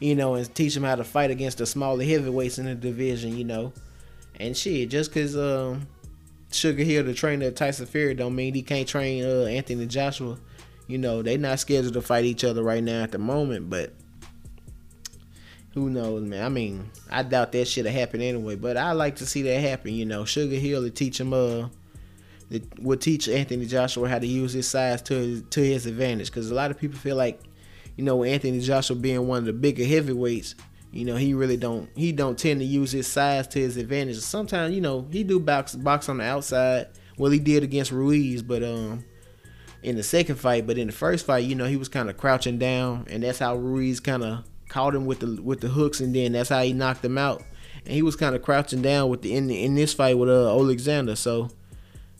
you 0.03 0.15
know, 0.15 0.35
and 0.35 0.53
teach 0.53 0.75
him 0.75 0.83
how 0.83 0.95
to 0.95 1.03
fight 1.05 1.31
against 1.31 1.59
the 1.59 1.65
smaller 1.65 2.03
heavyweights 2.03 2.59
in 2.59 2.65
the 2.65 2.75
division, 2.75 3.37
you 3.37 3.45
know. 3.45 3.71
And 4.37 4.55
shit, 4.55 4.89
just 4.89 5.13
cause 5.13 5.37
um, 5.37 5.87
Sugar 6.51 6.83
Hill, 6.83 7.05
the 7.05 7.13
trainer 7.13 7.47
of 7.47 7.55
Tyson 7.55 7.85
Fury, 7.85 8.13
don't 8.13 8.35
mean 8.35 8.53
he 8.53 8.63
can't 8.63 8.85
train 8.85 9.23
uh, 9.23 9.45
Anthony 9.45 9.85
Joshua. 9.85 10.37
You 10.87 10.97
know, 10.97 11.21
they 11.21 11.37
not 11.37 11.61
scheduled 11.61 11.93
to 11.93 12.01
fight 12.01 12.25
each 12.25 12.43
other 12.43 12.61
right 12.63 12.83
now 12.83 13.01
at 13.03 13.13
the 13.13 13.17
moment, 13.17 13.69
but 13.69 13.93
who 15.73 15.89
knows, 15.89 16.23
man? 16.23 16.43
I 16.43 16.49
mean, 16.49 16.91
I 17.09 17.23
doubt 17.23 17.53
that 17.53 17.69
shit'll 17.69 17.89
happen 17.89 18.21
anyway, 18.21 18.57
but 18.57 18.75
I 18.75 18.91
like 18.91 19.15
to 19.17 19.25
see 19.25 19.43
that 19.43 19.61
happen. 19.61 19.93
You 19.93 20.05
know, 20.05 20.25
Sugar 20.25 20.57
Hill 20.57 20.83
to 20.83 20.89
teach 20.89 21.17
him 21.17 21.33
uh 21.33 21.69
would 22.79 22.99
teach 22.99 23.29
Anthony 23.29 23.65
Joshua 23.65 24.09
how 24.09 24.19
to 24.19 24.27
use 24.27 24.51
his 24.51 24.67
size 24.67 25.01
to 25.03 25.13
his, 25.13 25.43
to 25.51 25.61
his 25.61 25.85
advantage. 25.85 26.27
Because 26.27 26.51
a 26.51 26.55
lot 26.55 26.71
of 26.71 26.77
people 26.77 26.99
feel 26.99 27.15
like, 27.15 27.41
you 27.95 28.03
know, 28.03 28.23
Anthony 28.23 28.59
Joshua 28.59 28.95
being 28.95 29.27
one 29.27 29.39
of 29.39 29.45
the 29.45 29.53
bigger 29.53 29.85
heavyweights, 29.85 30.55
you 30.91 31.05
know, 31.05 31.15
he 31.15 31.33
really 31.33 31.57
don't 31.57 31.89
he 31.95 32.11
don't 32.11 32.37
tend 32.37 32.59
to 32.59 32.65
use 32.65 32.91
his 32.91 33.07
size 33.07 33.47
to 33.49 33.59
his 33.59 33.77
advantage. 33.77 34.17
Sometimes, 34.19 34.75
you 34.75 34.81
know, 34.81 35.07
he 35.11 35.23
do 35.23 35.39
box 35.39 35.75
box 35.75 36.07
on 36.07 36.17
the 36.17 36.23
outside. 36.23 36.87
Well, 37.17 37.31
he 37.31 37.39
did 37.39 37.63
against 37.63 37.91
Ruiz, 37.91 38.43
but 38.43 38.63
um 38.63 39.03
in 39.81 39.97
the 39.97 40.03
second 40.03 40.35
fight, 40.35 40.65
but 40.65 40.77
in 40.77 40.87
the 40.87 40.93
first 40.93 41.25
fight, 41.25 41.43
you 41.45 41.55
know, 41.55 41.65
he 41.65 41.75
was 41.75 41.89
kind 41.89 42.09
of 42.09 42.17
crouching 42.17 42.57
down, 42.57 43.05
and 43.09 43.23
that's 43.23 43.39
how 43.39 43.55
Ruiz 43.55 43.99
kind 43.99 44.23
of 44.23 44.45
caught 44.69 44.95
him 44.95 45.05
with 45.05 45.19
the 45.19 45.41
with 45.41 45.61
the 45.61 45.67
hooks, 45.67 45.99
and 45.99 46.15
then 46.15 46.33
that's 46.33 46.49
how 46.49 46.61
he 46.61 46.73
knocked 46.73 47.03
him 47.03 47.17
out. 47.17 47.43
And 47.85 47.93
he 47.93 48.01
was 48.01 48.15
kind 48.15 48.35
of 48.35 48.41
crouching 48.41 48.81
down 48.81 49.09
with 49.09 49.23
the 49.23 49.35
in 49.35 49.49
in 49.49 49.75
this 49.75 49.93
fight 49.93 50.17
with 50.17 50.29
uh 50.29 50.49
Alexander. 50.49 51.15
So 51.15 51.49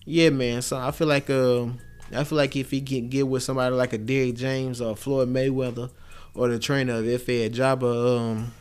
yeah, 0.06 0.30
man. 0.30 0.62
So 0.62 0.78
I 0.78 0.92
feel 0.92 1.08
like 1.08 1.30
um 1.30 1.80
I 2.16 2.24
feel 2.24 2.38
like 2.38 2.56
if 2.56 2.72
he 2.72 2.82
can 2.82 3.10
get 3.10 3.28
with 3.28 3.44
somebody 3.44 3.76
like 3.76 3.94
a 3.94 3.98
Derrick 3.98 4.36
James 4.36 4.82
or 4.82 4.96
Floyd 4.96 5.30
Mayweather 5.30 5.90
or 6.36 6.48
the 6.50 6.60
trainer 6.60 6.96
of 6.96 7.06
Efe 7.06 7.50
Ajagba. 7.50 8.18
Um, 8.20 8.54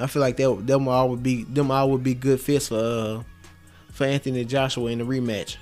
I 0.00 0.06
feel 0.06 0.20
like 0.20 0.36
that 0.36 0.66
them 0.66 0.88
all 0.88 1.08
would 1.10 1.22
be 1.22 1.44
them 1.44 1.70
all 1.70 1.90
would 1.90 2.02
be 2.02 2.14
good 2.14 2.40
fits 2.40 2.68
for 2.68 2.76
uh, 2.76 3.22
for 3.92 4.04
Anthony 4.04 4.44
Joshua 4.44 4.90
in 4.90 4.98
the 4.98 5.04
rematch. 5.04 5.56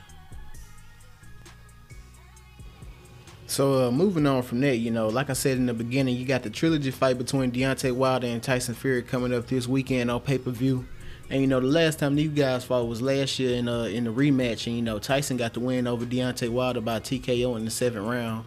So 3.46 3.88
uh, 3.88 3.90
moving 3.90 4.26
on 4.26 4.42
from 4.42 4.62
that, 4.62 4.78
you 4.78 4.90
know, 4.90 5.08
like 5.08 5.28
I 5.28 5.34
said 5.34 5.58
in 5.58 5.66
the 5.66 5.74
beginning, 5.74 6.16
you 6.16 6.24
got 6.24 6.42
the 6.42 6.48
trilogy 6.48 6.90
fight 6.90 7.18
between 7.18 7.52
Deontay 7.52 7.92
Wilder 7.94 8.26
and 8.26 8.42
Tyson 8.42 8.74
Fury 8.74 9.02
coming 9.02 9.34
up 9.34 9.46
this 9.46 9.68
weekend 9.68 10.10
on 10.10 10.20
pay 10.22 10.38
per 10.38 10.50
view. 10.50 10.86
And 11.32 11.40
you 11.40 11.46
know, 11.46 11.60
the 11.60 11.66
last 11.66 11.98
time 11.98 12.14
these 12.14 12.28
guys 12.28 12.62
fought 12.62 12.86
was 12.86 13.00
last 13.00 13.38
year 13.38 13.56
in 13.56 13.66
uh 13.66 13.84
in 13.84 14.04
the 14.04 14.12
rematch, 14.12 14.66
and 14.66 14.76
you 14.76 14.82
know, 14.82 14.98
Tyson 14.98 15.38
got 15.38 15.54
the 15.54 15.60
win 15.60 15.86
over 15.86 16.04
Deontay 16.04 16.50
Wilder 16.50 16.82
by 16.82 17.00
TKO 17.00 17.56
in 17.56 17.64
the 17.64 17.70
seventh 17.70 18.06
round. 18.06 18.44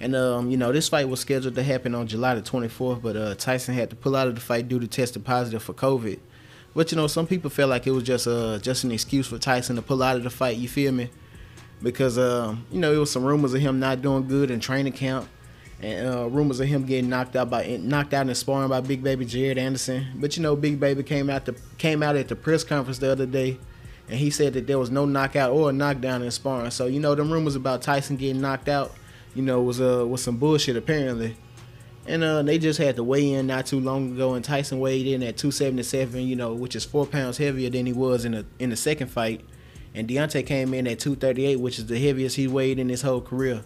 And 0.00 0.16
um, 0.16 0.50
you 0.50 0.56
know, 0.56 0.72
this 0.72 0.88
fight 0.88 1.10
was 1.10 1.20
scheduled 1.20 1.54
to 1.56 1.62
happen 1.62 1.94
on 1.94 2.06
July 2.06 2.34
the 2.34 2.40
24th, 2.40 3.02
but 3.02 3.16
uh, 3.18 3.34
Tyson 3.34 3.74
had 3.74 3.90
to 3.90 3.96
pull 3.96 4.16
out 4.16 4.28
of 4.28 4.34
the 4.34 4.40
fight 4.40 4.66
due 4.66 4.80
to 4.80 4.86
testing 4.86 5.22
positive 5.22 5.62
for 5.62 5.74
COVID. 5.74 6.20
But 6.74 6.90
you 6.90 6.96
know, 6.96 7.06
some 7.06 7.26
people 7.26 7.50
felt 7.50 7.68
like 7.68 7.86
it 7.86 7.90
was 7.90 8.02
just 8.02 8.26
uh 8.26 8.58
just 8.60 8.82
an 8.84 8.92
excuse 8.92 9.26
for 9.26 9.36
Tyson 9.36 9.76
to 9.76 9.82
pull 9.82 10.02
out 10.02 10.16
of 10.16 10.22
the 10.22 10.30
fight. 10.30 10.56
You 10.56 10.68
feel 10.68 10.90
me? 10.90 11.10
Because 11.82 12.16
um, 12.16 12.64
you 12.72 12.80
know, 12.80 12.94
it 12.94 12.96
was 12.96 13.10
some 13.10 13.24
rumors 13.24 13.52
of 13.52 13.60
him 13.60 13.78
not 13.78 14.00
doing 14.00 14.26
good 14.26 14.50
in 14.50 14.58
training 14.58 14.94
camp, 14.94 15.28
and 15.82 16.08
uh, 16.08 16.28
rumors 16.28 16.60
of 16.60 16.68
him 16.68 16.86
getting 16.86 17.10
knocked 17.10 17.36
out 17.36 17.50
by 17.50 17.78
knocked 17.80 18.14
out 18.14 18.28
in 18.28 18.34
sparring 18.34 18.68
by 18.68 18.80
Big 18.80 19.02
Baby 19.02 19.24
Jared 19.24 19.58
Anderson. 19.58 20.06
But 20.16 20.36
you 20.36 20.42
know, 20.42 20.56
Big 20.56 20.78
Baby 20.78 21.02
came 21.02 21.28
out 21.28 21.44
the 21.44 21.56
came 21.78 22.02
out 22.02 22.16
at 22.16 22.28
the 22.28 22.36
press 22.36 22.64
conference 22.64 22.98
the 22.98 23.10
other 23.10 23.26
day, 23.26 23.58
and 24.08 24.18
he 24.18 24.30
said 24.30 24.54
that 24.54 24.66
there 24.66 24.78
was 24.78 24.90
no 24.90 25.04
knockout 25.04 25.52
or 25.52 25.72
knockdown 25.72 26.22
in 26.22 26.30
sparring. 26.30 26.70
So 26.70 26.86
you 26.86 27.00
know, 27.00 27.14
them 27.14 27.30
rumors 27.30 27.56
about 27.56 27.82
Tyson 27.82 28.16
getting 28.16 28.40
knocked 28.40 28.68
out 28.68 28.92
you 29.34 29.42
know, 29.42 29.62
was 29.62 29.80
uh 29.80 30.06
was 30.06 30.22
some 30.22 30.36
bullshit 30.36 30.76
apparently. 30.76 31.36
And 32.04 32.24
uh, 32.24 32.42
they 32.42 32.58
just 32.58 32.80
had 32.80 32.96
to 32.96 33.04
weigh 33.04 33.32
in 33.32 33.46
not 33.46 33.66
too 33.66 33.78
long 33.78 34.12
ago, 34.12 34.34
and 34.34 34.44
Tyson 34.44 34.80
weighed 34.80 35.06
in 35.06 35.22
at 35.22 35.36
277, 35.36 36.22
you 36.22 36.34
know, 36.34 36.52
which 36.52 36.74
is 36.74 36.84
four 36.84 37.06
pounds 37.06 37.38
heavier 37.38 37.70
than 37.70 37.86
he 37.86 37.92
was 37.92 38.24
in 38.24 38.32
the 38.32 38.46
in 38.58 38.70
the 38.70 38.76
second 38.76 39.08
fight. 39.08 39.42
And 39.94 40.08
Deontay 40.08 40.46
came 40.46 40.72
in 40.74 40.86
at 40.86 40.98
238, 40.98 41.60
which 41.60 41.78
is 41.78 41.86
the 41.86 41.98
heaviest 41.98 42.36
he 42.36 42.48
weighed 42.48 42.78
in 42.78 42.88
his 42.88 43.02
whole 43.02 43.20
career. 43.20 43.62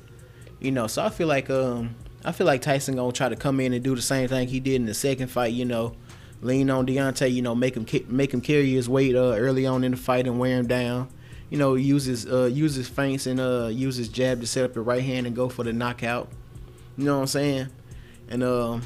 You 0.61 0.73
know, 0.73 0.87
so 0.87 1.05
I 1.05 1.09
feel 1.09 1.29
like 1.29 1.49
um 1.49 1.95
I 2.27 2.33
feel 2.33 2.47
like 2.47 2.61
Tyson 2.61 2.97
gonna 2.97 3.13
try 3.13 3.31
to 3.31 3.37
come 3.37 3.61
in 3.61 3.73
and 3.73 3.83
do 3.83 3.95
the 3.95 4.03
same 4.03 4.29
thing 4.29 4.49
he 4.49 4.61
did 4.61 4.75
in 4.75 4.87
the 4.87 4.95
second 4.95 5.29
fight. 5.29 5.55
You 5.55 5.65
know, 5.65 5.95
lean 6.43 6.69
on 6.69 6.87
Deontay. 6.87 7.33
You 7.33 7.41
know, 7.41 7.55
make 7.55 7.77
him 7.77 7.87
make 8.09 8.35
him 8.35 8.43
carry 8.43 8.73
his 8.73 8.89
weight 8.89 9.17
uh, 9.17 9.35
early 9.37 9.65
on 9.65 9.85
in 9.85 9.93
the 9.93 9.97
fight 9.97 10.27
and 10.27 10.39
wear 10.39 10.59
him 10.59 10.67
down 10.67 11.09
you 11.51 11.59
know, 11.59 11.75
uses 11.75 12.27
uh, 12.27 12.51
uses 12.53 12.89
feints 12.89 13.27
and 13.27 13.41
uh, 13.41 13.69
uses 13.71 14.09
jab 14.09 14.41
to 14.41 14.47
set 14.47 14.65
up 14.65 14.75
the 14.75 14.81
right 14.81 15.03
hand 15.03 15.27
and 15.27 15.37
go 15.37 15.49
for 15.49 15.63
the 15.63 15.73
knockout. 15.73 16.29
You 16.97 17.05
know 17.05 17.17
what 17.17 17.23
I'm 17.23 17.27
saying? 17.29 17.69
And 18.29 18.43
um, 18.43 18.83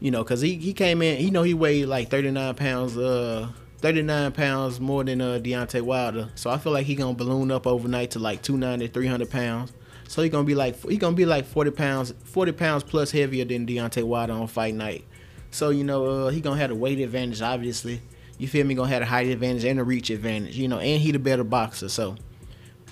you 0.00 0.10
know, 0.10 0.22
cause 0.24 0.40
he 0.40 0.56
he 0.56 0.72
came 0.72 1.00
in, 1.02 1.24
you 1.24 1.30
know, 1.30 1.42
he 1.42 1.54
weighed 1.54 1.86
like 1.86 2.10
39 2.10 2.54
pounds, 2.54 2.96
uh, 2.96 3.48
39 3.78 4.32
pounds 4.32 4.80
more 4.80 5.02
than 5.02 5.20
uh 5.20 5.38
Deontay 5.42 5.82
Wilder. 5.82 6.28
So 6.34 6.50
I 6.50 6.58
feel 6.58 6.72
like 6.72 6.86
he 6.86 6.94
gonna 6.94 7.14
balloon 7.14 7.50
up 7.50 7.66
overnight 7.66 8.10
to 8.12 8.18
like 8.18 8.42
290, 8.42 8.92
300 8.92 9.30
pounds. 9.30 9.72
So 10.08 10.22
he 10.22 10.28
gonna 10.28 10.44
be 10.44 10.56
like 10.56 10.82
he 10.88 10.96
gonna 10.96 11.14
be 11.14 11.26
like 11.26 11.44
40 11.44 11.70
pounds, 11.70 12.14
40 12.24 12.52
pounds 12.52 12.82
plus 12.82 13.12
heavier 13.12 13.44
than 13.44 13.66
Deontay 13.66 14.02
Wilder 14.02 14.32
on 14.32 14.48
fight 14.48 14.74
night. 14.74 15.04
So 15.52 15.70
you 15.70 15.84
know, 15.84 16.26
uh, 16.26 16.28
he 16.30 16.40
gonna 16.40 16.58
have 16.58 16.72
a 16.72 16.74
weight 16.74 16.98
advantage, 16.98 17.40
obviously 17.40 18.02
you 18.38 18.46
feel 18.46 18.64
me, 18.64 18.74
gonna 18.74 18.88
have 18.88 19.02
a 19.02 19.06
height 19.06 19.26
advantage 19.26 19.64
and 19.64 19.78
a 19.80 19.84
reach 19.84 20.10
advantage, 20.10 20.56
you 20.56 20.68
know, 20.68 20.78
and 20.78 21.02
he 21.02 21.10
the 21.10 21.18
better 21.18 21.44
boxer. 21.44 21.88
So 21.88 22.16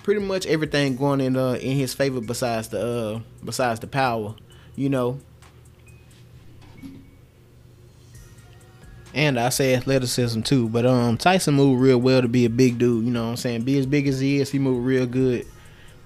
pretty 0.03 0.21
much 0.21 0.45
everything 0.45 0.95
going 0.95 1.21
in 1.21 1.35
uh 1.35 1.53
in 1.53 1.75
his 1.75 1.93
favor 1.93 2.21
besides 2.21 2.67
the 2.67 2.85
uh 2.85 3.19
besides 3.43 3.79
the 3.79 3.87
power, 3.87 4.35
you 4.75 4.89
know. 4.89 5.19
And 9.13 9.39
I 9.39 9.49
say 9.49 9.73
athleticism 9.73 10.41
too, 10.41 10.67
but 10.67 10.85
um 10.85 11.17
Tyson 11.17 11.55
moved 11.55 11.81
real 11.81 11.97
well 11.97 12.21
to 12.21 12.27
be 12.27 12.45
a 12.45 12.49
big 12.49 12.77
dude, 12.77 13.05
you 13.05 13.11
know 13.11 13.23
what 13.23 13.29
I'm 13.31 13.37
saying? 13.37 13.61
Be 13.63 13.79
as 13.79 13.85
big 13.85 14.07
as 14.07 14.19
he 14.19 14.39
is, 14.39 14.51
he 14.51 14.59
moved 14.59 14.85
real 14.85 15.05
good. 15.05 15.47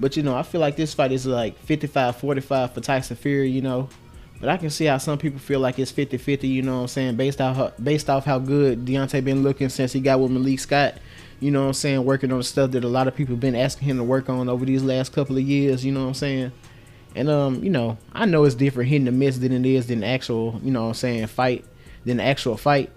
But 0.01 0.17
you 0.17 0.23
know, 0.23 0.35
I 0.35 0.41
feel 0.41 0.59
like 0.59 0.75
this 0.75 0.95
fight 0.95 1.11
is 1.11 1.27
like 1.27 1.63
55-45 1.67 2.73
for 2.73 2.81
Tyson 2.81 3.15
Fury, 3.15 3.51
you 3.51 3.61
know. 3.61 3.87
But 4.39 4.49
I 4.49 4.57
can 4.57 4.71
see 4.71 4.85
how 4.85 4.97
some 4.97 5.19
people 5.19 5.39
feel 5.39 5.59
like 5.59 5.77
it's 5.77 5.91
50-50, 5.91 6.49
you 6.49 6.63
know 6.63 6.77
what 6.77 6.81
I'm 6.81 6.87
saying, 6.87 7.15
based 7.15 7.39
off 7.39 7.71
based 7.81 8.09
off 8.09 8.25
how 8.25 8.39
good 8.39 8.83
Deontay 8.83 9.23
been 9.23 9.43
looking 9.43 9.69
since 9.69 9.93
he 9.93 9.99
got 10.01 10.19
with 10.19 10.31
Malik 10.31 10.59
Scott. 10.59 10.95
You 11.39 11.51
know 11.51 11.61
what 11.61 11.67
I'm 11.67 11.73
saying, 11.73 12.03
working 12.03 12.31
on 12.31 12.39
the 12.39 12.43
stuff 12.43 12.71
that 12.71 12.83
a 12.83 12.87
lot 12.87 13.07
of 13.07 13.15
people 13.15 13.35
been 13.35 13.55
asking 13.55 13.87
him 13.87 13.97
to 13.97 14.03
work 14.03 14.27
on 14.27 14.49
over 14.49 14.65
these 14.65 14.81
last 14.83 15.13
couple 15.13 15.37
of 15.37 15.43
years, 15.43 15.85
you 15.85 15.91
know 15.91 16.01
what 16.01 16.07
I'm 16.07 16.13
saying? 16.15 16.51
And 17.15 17.29
um, 17.29 17.63
you 17.63 17.69
know, 17.69 17.99
I 18.11 18.25
know 18.25 18.43
it's 18.43 18.55
different 18.55 18.89
hitting 18.89 19.05
the 19.05 19.11
miss 19.11 19.37
than 19.37 19.51
it 19.51 19.65
is 19.67 19.85
than 19.85 20.03
actual, 20.03 20.59
you 20.63 20.71
know 20.71 20.81
what 20.81 20.87
I'm 20.89 20.93
saying, 20.95 21.27
fight 21.27 21.63
than 22.05 22.17
the 22.17 22.23
actual 22.23 22.57
fight. 22.57 22.91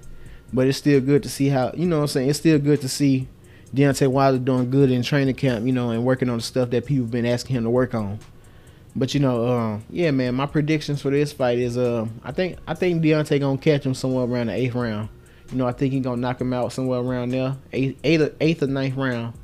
But 0.54 0.68
it's 0.68 0.78
still 0.78 1.02
good 1.02 1.23
to 1.25 1.28
see 1.28 1.49
how 1.49 1.73
you 1.75 1.84
know 1.84 1.96
what 1.96 2.02
I'm 2.02 2.08
saying, 2.08 2.30
it's 2.30 2.38
still 2.38 2.58
good 2.58 2.80
to 2.80 2.88
see 2.88 3.28
Deontay 3.75 4.09
Wilder 4.09 4.38
doing 4.38 4.71
good 4.71 4.90
in 4.90 5.02
training 5.02 5.35
camp, 5.35 5.66
you 5.66 5.73
know, 5.73 5.90
and 5.90 6.04
working 6.04 6.31
on 6.31 6.37
the 6.37 6.43
stuff 6.43 6.71
that 6.71 6.87
people 6.87 7.04
have 7.04 7.11
been 7.11 7.26
asking 7.26 7.57
him 7.57 7.64
to 7.64 7.71
work 7.71 7.95
on. 7.95 8.21
But 8.97 9.12
you 9.12 9.21
know, 9.21 9.47
uh, 9.47 9.81
yeah, 9.90 10.12
man, 10.12 10.37
my 10.37 10.47
predictions 10.47 11.02
for 11.02 11.11
this 11.11 11.33
fight 11.33 11.59
is 11.59 11.76
uh, 11.76 12.07
I 12.23 12.31
think 12.31 12.59
I 12.69 12.75
think 12.75 13.02
Deontay 13.02 13.40
gonna 13.40 13.59
catch 13.59 13.85
him 13.85 13.95
somewhere 13.95 14.25
around 14.25 14.47
the 14.47 14.52
eighth 14.52 14.75
round. 14.75 15.09
You 15.50 15.59
know, 15.59 15.66
I 15.66 15.73
think 15.73 15.93
he 15.93 16.00
gonna 16.00 16.21
knock 16.21 16.40
him 16.40 16.52
out 16.52 16.73
somewhere 16.73 17.00
around 17.00 17.31
there, 17.31 17.57
eighth, 17.73 17.99
eighth, 18.04 18.37
eighth 18.40 18.62
or 18.62 18.69
ninth 18.69 18.97
round. 18.97 19.35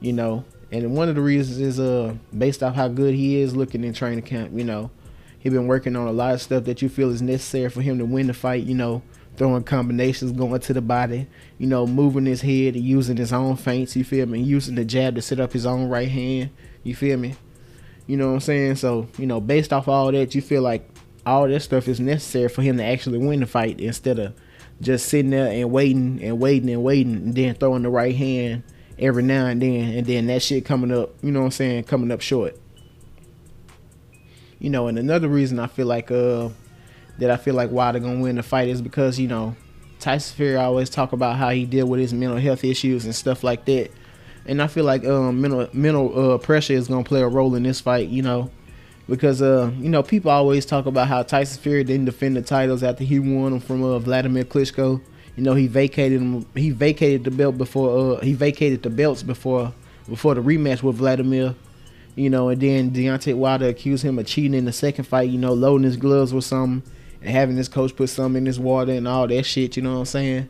You 0.00 0.14
know, 0.14 0.44
and 0.72 0.96
one 0.96 1.10
of 1.10 1.14
the 1.14 1.20
reasons 1.20 1.60
is 1.60 1.78
uh 1.78 2.14
based 2.36 2.62
off 2.62 2.74
how 2.74 2.88
good 2.88 3.14
he 3.14 3.40
is 3.40 3.54
looking 3.54 3.84
in 3.84 3.92
training 3.92 4.22
camp. 4.22 4.52
You 4.54 4.64
know, 4.64 4.90
he 5.38 5.50
been 5.50 5.66
working 5.66 5.94
on 5.94 6.08
a 6.08 6.12
lot 6.12 6.32
of 6.32 6.40
stuff 6.40 6.64
that 6.64 6.80
you 6.80 6.88
feel 6.88 7.10
is 7.10 7.20
necessary 7.20 7.68
for 7.68 7.82
him 7.82 7.98
to 7.98 8.06
win 8.06 8.28
the 8.28 8.34
fight. 8.34 8.64
You 8.64 8.74
know, 8.74 9.02
throwing 9.36 9.64
combinations, 9.64 10.32
going 10.32 10.60
to 10.60 10.72
the 10.72 10.80
body. 10.80 11.26
You 11.58 11.66
know, 11.66 11.86
moving 11.86 12.26
his 12.26 12.42
head 12.42 12.74
and 12.74 12.84
using 12.84 13.16
his 13.16 13.32
own 13.32 13.56
feints. 13.56 13.96
You 13.96 14.04
feel 14.04 14.26
me? 14.26 14.40
Using 14.40 14.74
the 14.74 14.84
jab 14.84 15.14
to 15.14 15.22
set 15.22 15.40
up 15.40 15.52
his 15.52 15.66
own 15.66 15.88
right 15.88 16.08
hand. 16.08 16.50
You 16.82 16.94
feel 16.94 17.18
me? 17.18 17.34
You 18.06 18.16
know 18.16 18.28
what 18.28 18.34
I'm 18.34 18.40
saying? 18.40 18.76
So, 18.76 19.08
you 19.18 19.26
know, 19.26 19.40
based 19.40 19.72
off 19.72 19.88
all 19.88 20.12
that, 20.12 20.34
you 20.34 20.42
feel 20.42 20.62
like 20.62 20.88
all 21.24 21.48
that 21.48 21.60
stuff 21.60 21.88
is 21.88 21.98
necessary 21.98 22.48
for 22.48 22.62
him 22.62 22.76
to 22.76 22.84
actually 22.84 23.18
win 23.18 23.40
the 23.40 23.46
fight 23.46 23.80
instead 23.80 24.18
of 24.18 24.34
just 24.80 25.08
sitting 25.08 25.30
there 25.30 25.50
and 25.50 25.70
waiting 25.70 26.22
and 26.22 26.38
waiting 26.38 26.70
and 26.70 26.82
waiting 26.84 27.14
and 27.14 27.34
then 27.34 27.54
throwing 27.54 27.82
the 27.82 27.90
right 27.90 28.14
hand 28.14 28.62
every 28.98 29.22
now 29.22 29.46
and 29.46 29.60
then 29.60 29.98
and 29.98 30.06
then 30.06 30.26
that 30.26 30.42
shit 30.42 30.64
coming 30.64 30.92
up, 30.92 31.14
you 31.22 31.32
know 31.32 31.40
what 31.40 31.46
I'm 31.46 31.52
saying, 31.52 31.84
coming 31.84 32.12
up 32.12 32.20
short. 32.20 32.56
You 34.58 34.70
know, 34.70 34.86
and 34.86 34.98
another 34.98 35.28
reason 35.28 35.58
I 35.58 35.66
feel 35.66 35.86
like 35.86 36.10
uh 36.10 36.50
that 37.18 37.30
I 37.30 37.36
feel 37.36 37.54
like 37.54 37.70
they're 37.70 38.00
gonna 38.00 38.20
win 38.20 38.36
the 38.36 38.42
fight 38.42 38.68
is 38.68 38.82
because, 38.82 39.18
you 39.18 39.28
know, 39.28 39.56
Tyson 39.98 40.36
Fury 40.36 40.56
always 40.56 40.90
talk 40.90 41.12
about 41.12 41.36
how 41.36 41.50
he 41.50 41.64
deal 41.64 41.86
with 41.86 42.00
his 42.00 42.12
mental 42.12 42.38
health 42.38 42.64
issues 42.64 43.04
and 43.04 43.14
stuff 43.14 43.42
like 43.42 43.64
that 43.64 43.90
and 44.46 44.62
I 44.62 44.66
feel 44.66 44.84
like 44.84 45.04
um, 45.04 45.40
mental 45.40 45.68
mental 45.72 46.34
uh, 46.34 46.38
pressure 46.38 46.72
is 46.72 46.88
gonna 46.88 47.04
play 47.04 47.20
a 47.20 47.28
role 47.28 47.54
in 47.54 47.62
this 47.62 47.80
fight. 47.80 48.08
You 48.08 48.22
know, 48.22 48.50
because 49.08 49.42
uh, 49.42 49.70
you 49.76 49.88
know 49.88 50.02
people 50.02 50.30
always 50.30 50.64
talk 50.64 50.86
about 50.86 51.08
how 51.08 51.22
Tyson 51.22 51.60
Fury 51.62 51.84
didn't 51.84 52.06
defend 52.06 52.36
the 52.36 52.42
titles 52.42 52.82
after 52.82 53.04
he 53.04 53.18
won 53.18 53.52
them 53.52 53.60
from 53.60 53.82
uh, 53.82 53.98
Vladimir 53.98 54.44
Klitschko. 54.44 55.00
You 55.36 55.42
know, 55.42 55.54
he 55.54 55.66
vacated 55.66 56.20
him. 56.20 56.46
He 56.54 56.70
vacated 56.70 57.24
the 57.24 57.30
belt 57.30 57.58
before. 57.58 58.16
Uh, 58.16 58.20
he 58.20 58.32
vacated 58.32 58.82
the 58.82 58.90
belts 58.90 59.22
before 59.22 59.72
before 60.08 60.34
the 60.34 60.42
rematch 60.42 60.82
with 60.82 60.96
Vladimir. 60.96 61.54
You 62.14 62.30
know, 62.30 62.48
and 62.48 62.60
then 62.60 62.92
Deontay 62.92 63.34
Wilder 63.34 63.68
accused 63.68 64.02
him 64.02 64.18
of 64.18 64.26
cheating 64.26 64.54
in 64.54 64.64
the 64.64 64.72
second 64.72 65.04
fight. 65.04 65.28
You 65.28 65.38
know, 65.38 65.52
loading 65.52 65.84
his 65.84 65.96
gloves 65.96 66.32
with 66.32 66.44
something 66.44 66.90
and 67.26 67.34
having 67.34 67.56
his 67.56 67.68
coach 67.68 67.96
put 67.96 68.08
some 68.08 68.36
in 68.36 68.46
his 68.46 68.60
water 68.60 68.92
and 68.92 69.08
all 69.08 69.26
that 69.26 69.42
shit. 69.42 69.76
You 69.76 69.82
know 69.82 69.94
what 69.94 69.98
I'm 69.98 70.04
saying? 70.06 70.48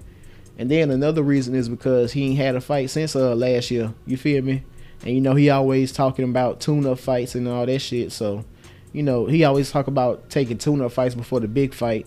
And 0.58 0.70
then 0.70 0.90
another 0.90 1.22
reason 1.22 1.54
is 1.54 1.70
because 1.70 2.12
he 2.12 2.26
ain't 2.26 2.36
had 2.36 2.54
a 2.54 2.60
fight 2.60 2.90
since 2.90 3.16
uh 3.16 3.34
last 3.34 3.70
year. 3.70 3.94
You 4.04 4.18
feel 4.18 4.42
me? 4.42 4.62
And 5.02 5.14
you 5.14 5.22
know 5.22 5.34
he 5.34 5.48
always 5.48 5.90
talking 5.90 6.26
about 6.26 6.60
tune-up 6.60 6.98
fights 6.98 7.34
and 7.34 7.48
all 7.48 7.64
that 7.64 7.78
shit. 7.78 8.12
So, 8.12 8.44
you 8.92 9.02
know 9.02 9.24
he 9.24 9.42
always 9.44 9.70
talk 9.70 9.86
about 9.86 10.28
taking 10.28 10.58
tune-up 10.58 10.92
fights 10.92 11.14
before 11.14 11.40
the 11.40 11.48
big 11.48 11.72
fight. 11.72 12.06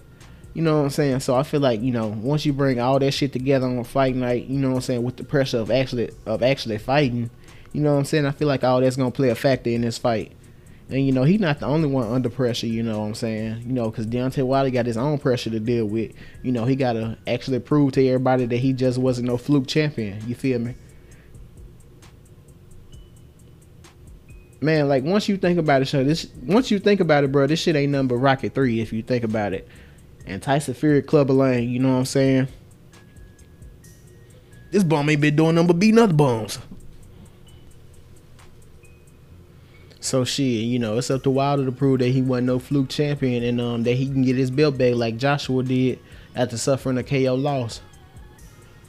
You 0.54 0.62
know 0.62 0.78
what 0.78 0.84
I'm 0.84 0.90
saying? 0.92 1.22
So 1.22 1.36
I 1.36 1.42
feel 1.42 1.62
like 1.62 1.82
you 1.82 1.92
know 1.92 2.08
once 2.08 2.46
you 2.46 2.54
bring 2.54 2.80
all 2.80 3.00
that 3.00 3.12
shit 3.12 3.34
together 3.34 3.66
on 3.66 3.80
a 3.80 3.84
fight 3.84 4.16
night, 4.16 4.46
you 4.46 4.60
know 4.60 4.70
what 4.70 4.76
I'm 4.76 4.82
saying, 4.82 5.04
with 5.04 5.18
the 5.18 5.24
pressure 5.24 5.58
of 5.58 5.72
actually 5.72 6.12
of 6.28 6.44
actually 6.44 6.78
fighting, 6.78 7.32
you 7.74 7.82
know 7.82 7.94
what 7.94 8.00
I'm 8.00 8.06
saying? 8.06 8.28
I 8.28 8.32
feel 8.32 8.48
like 8.48 8.64
all 8.64 8.82
that's 8.82 8.98
gonna 8.98 9.10
play 9.10 9.30
a 9.30 9.36
factor 9.36 9.72
in 9.72 9.82
this 9.82 9.98
fight. 9.98 10.32
And 10.90 11.06
you 11.06 11.12
know, 11.12 11.24
he's 11.24 11.40
not 11.40 11.60
the 11.60 11.68
only 11.68 11.88
one 11.88 12.12
under 12.12 12.30
pressure, 12.30 12.66
you 12.66 12.82
know 12.82 13.00
what 13.00 13.06
I'm 13.06 13.16
saying? 13.16 13.62
You 13.66 13.74
know, 13.74 13.92
because 13.92 14.08
Deontay 14.08 14.44
Wilder 14.44 14.72
got 14.72 14.88
his 14.88 14.98
own 14.98 15.20
pressure 15.20 15.52
to 15.52 15.60
deal 15.60 15.86
with. 15.86 16.14
You 16.42 16.52
know, 16.52 16.66
he 16.66 16.76
got 16.76 16.94
to 16.94 17.16
actually 17.28 17.60
prove 17.60 17.92
to 17.94 18.08
everybody 18.08 18.48
that 18.48 18.58
he 18.58 18.74
just 18.74 18.98
wasn't 18.98 19.28
no 19.28 19.38
fluke 19.38 19.68
champion. 19.68 20.28
You 20.28 20.34
feel 20.34 20.58
me? 20.58 20.74
Man, 24.62 24.90
like 24.90 25.04
once 25.04 25.30
you 25.30 25.38
think 25.38 25.60
about 25.60 25.84
it, 25.84 25.86
so 25.86 26.04
this 26.04 26.28
once 26.42 26.72
you 26.72 26.80
think 26.80 27.00
about 27.00 27.24
it, 27.24 27.32
bro, 27.32 27.46
this 27.46 27.62
shit 27.62 27.76
ain't 27.76 27.92
nothing 27.92 28.08
but 28.08 28.18
Rocky 28.18 28.50
Three 28.50 28.82
if 28.82 28.92
you 28.92 29.04
think 29.04 29.24
about 29.24 29.54
it. 29.54 29.68
And 30.26 30.42
Tyson 30.42 30.74
Fury 30.74 31.02
Clubber 31.02 31.34
Lang, 31.34 31.70
you 31.70 31.80
know 31.80 31.94
what 31.94 32.00
I'm 32.00 32.06
saying? 32.06 32.48
This 34.72 34.84
bum 34.84 35.10
ain't 35.10 35.22
been 35.22 35.36
doing 35.36 35.56
nothing 35.56 35.68
but 35.68 35.80
beating 35.80 36.00
other 36.00 36.14
bums. 36.14 36.60
So 40.10 40.26
shit, 40.26 40.64
you 40.64 40.80
know, 40.80 40.98
it's 40.98 41.12
up 41.12 41.22
to 41.22 41.30
Wilder 41.30 41.66
to 41.66 41.72
prove 41.72 42.00
that 42.00 42.08
he 42.08 42.24
wasn't 42.24 42.48
no 42.48 42.58
fluke 42.58 42.90
champion 42.90 43.44
and 43.44 43.62
um 43.62 43.84
that 43.84 43.94
he 43.94 44.08
can 44.08 44.24
get 44.24 44.38
his 44.38 44.50
belt 44.50 44.76
back 44.76 44.96
like 44.96 45.18
Joshua 45.18 45.62
did 45.62 46.00
after 46.36 46.58
suffering 46.58 46.98
a 46.98 47.04
KO 47.04 47.36
loss. 47.36 47.80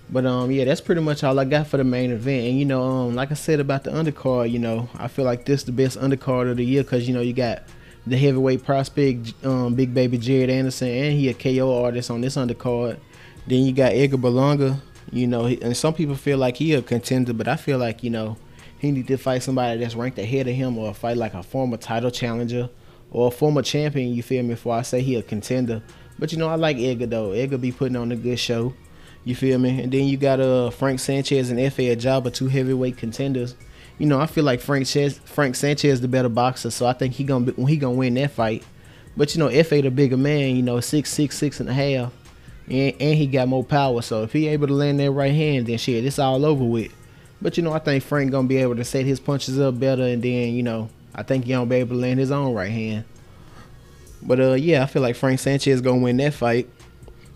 But 0.09 0.25
um 0.25 0.51
yeah, 0.51 0.65
that's 0.65 0.81
pretty 0.81 1.03
much 1.03 1.23
all 1.23 1.39
I 1.39 1.45
got 1.45 1.67
for 1.67 1.77
the 1.77 1.85
main 1.85 2.11
event. 2.11 2.47
And 2.47 2.59
you 2.59 2.65
know, 2.65 2.83
um 2.83 3.15
like 3.15 3.31
I 3.31 3.35
said 3.35 3.61
about 3.61 3.85
the 3.85 3.91
undercard, 3.91 4.51
you 4.51 4.61
know, 4.61 4.89
I 4.95 5.09
feel 5.09 5.27
like 5.27 5.45
this 5.45 5.63
the 5.63 5.73
best 5.73 5.99
undercard 6.01 6.51
of 6.51 6.57
the 6.57 6.65
year 6.65 6.85
because 6.85 7.07
you 7.07 7.13
know 7.13 7.21
you 7.21 7.35
got 7.35 7.65
the 8.07 8.17
heavyweight 8.17 8.65
prospect, 8.65 9.35
um, 9.45 9.75
Big 9.75 9.93
Baby 9.93 10.17
Jared 10.17 10.49
Anderson, 10.49 10.89
and 10.89 11.13
he 11.13 11.29
a 11.29 11.35
KO 11.35 11.85
artist 11.85 12.11
on 12.11 12.23
this 12.23 12.37
undercard. 12.37 12.99
Then 13.47 13.65
you 13.65 13.75
got 13.75 13.93
Edgar 13.93 14.17
Berlanga, 14.17 14.81
you 15.13 15.27
know, 15.27 15.45
and 15.45 15.77
some 15.77 15.93
people 15.93 16.15
feel 16.15 16.39
like 16.39 16.57
he 16.57 16.73
a 16.73 16.81
contender, 16.81 17.35
but 17.35 17.47
I 17.47 17.57
feel 17.57 17.77
like 17.77 18.03
you 18.03 18.09
know 18.09 18.39
he 18.81 18.91
need 18.91 19.07
to 19.09 19.19
fight 19.19 19.43
somebody 19.43 19.79
that's 19.79 19.95
ranked 19.95 20.19
ahead 20.19 20.49
of 20.49 20.55
him 20.55 20.79
or 20.79 20.95
fight 20.95 21.19
like 21.19 21.35
a 21.35 21.43
former 21.43 21.77
title 21.77 22.11
challenger 22.11 22.71
or 23.11 23.29
a 23.29 23.31
former 23.31 23.61
champion, 23.61 24.15
you 24.15 24.23
feel 24.23 24.43
me, 24.43 24.51
before 24.51 24.75
I 24.75 24.83
say 24.83 25.03
he 25.03 25.17
a 25.17 25.23
contender. 25.23 25.83
But 26.19 26.33
you 26.33 26.39
know, 26.39 26.49
I 26.49 26.55
like 26.55 26.79
Edgar 26.79 27.07
though. 27.07 27.33
Edgar 27.33 27.59
be 27.59 27.73
putting 27.73 27.97
on 27.97 28.11
a 28.11 28.17
good 28.17 28.39
show. 28.39 28.75
You 29.25 29.35
feel 29.35 29.59
me? 29.59 29.83
And 29.83 29.93
then 29.93 30.05
you 30.05 30.17
got 30.17 30.41
uh 30.41 30.71
Frank 30.71 30.99
Sanchez 31.01 31.51
and 31.51 31.59
Efe 31.59 31.95
Ajagba, 31.95 32.33
two 32.33 32.49
heavyweight 32.49 32.97
contenders. 32.97 33.55
You 33.99 34.07
know, 34.07 34.19
I 34.19 34.25
feel 34.25 34.45
like 34.45 34.61
Frank 34.61 34.87
Ches- 34.87 35.19
Frank 35.19 35.57
Sanchez 35.57 36.01
the 36.01 36.09
better 36.09 36.31
boxer, 36.31 36.71
so 36.71 36.87
I 36.87 36.95
think 36.95 37.15
he 37.15 37.25
gonna 37.25 37.53
be, 37.53 37.65
he 37.67 37.77
gonna 37.77 37.97
win 37.97 38.15
that 38.15 38.31
fight. 38.31 38.65
But 39.15 39.35
you 39.35 39.41
know, 39.41 39.49
Efe 39.49 39.83
the 39.83 39.91
bigger 39.91 40.17
man, 40.17 40.57
you 40.57 40.63
know, 40.63 40.81
six 40.81 41.13
six 41.13 41.37
six 41.37 41.61
and 41.61 41.69
a 41.69 41.75
half, 41.75 42.13
and 42.67 42.95
and 42.99 43.19
he 43.19 43.27
got 43.27 43.49
more 43.49 43.65
power. 43.65 44.01
So 44.01 44.23
if 44.23 44.33
he 44.33 44.49
able 44.49 44.69
to 44.69 44.75
land 44.75 45.01
that 45.01 45.11
right 45.11 45.35
hand, 45.35 45.67
then 45.67 45.77
shit, 45.77 46.07
it's 46.07 46.19
all 46.19 46.47
over 46.47 46.65
with. 46.65 46.93
But 47.43 47.57
you 47.57 47.63
know, 47.63 47.73
I 47.73 47.79
think 47.79 48.05
Frank 48.05 48.31
gonna 48.31 48.49
be 48.49 48.59
able 48.59 48.77
to 48.77 48.85
set 48.85 49.07
his 49.07 49.21
punches 49.21 49.59
up 49.59 49.79
better, 49.79 50.03
and 50.03 50.23
then 50.23 50.55
you 50.55 50.63
know, 50.63 50.91
I 51.15 51.23
think 51.23 51.45
he 51.45 51.53
gonna 51.53 51.67
be 51.67 51.77
able 51.77 51.97
to 51.97 52.01
land 52.01 52.21
his 52.21 52.31
own 52.31 52.55
right 52.55 52.71
hand. 52.71 53.05
But 54.23 54.41
uh, 54.41 54.53
yeah, 54.53 54.83
I 54.83 54.87
feel 54.87 55.03
like 55.03 55.17
Frank 55.17 55.41
Sanchez 55.41 55.81
gonna 55.81 56.03
win 56.03 56.19
that 56.19 56.35
fight. 56.35 56.69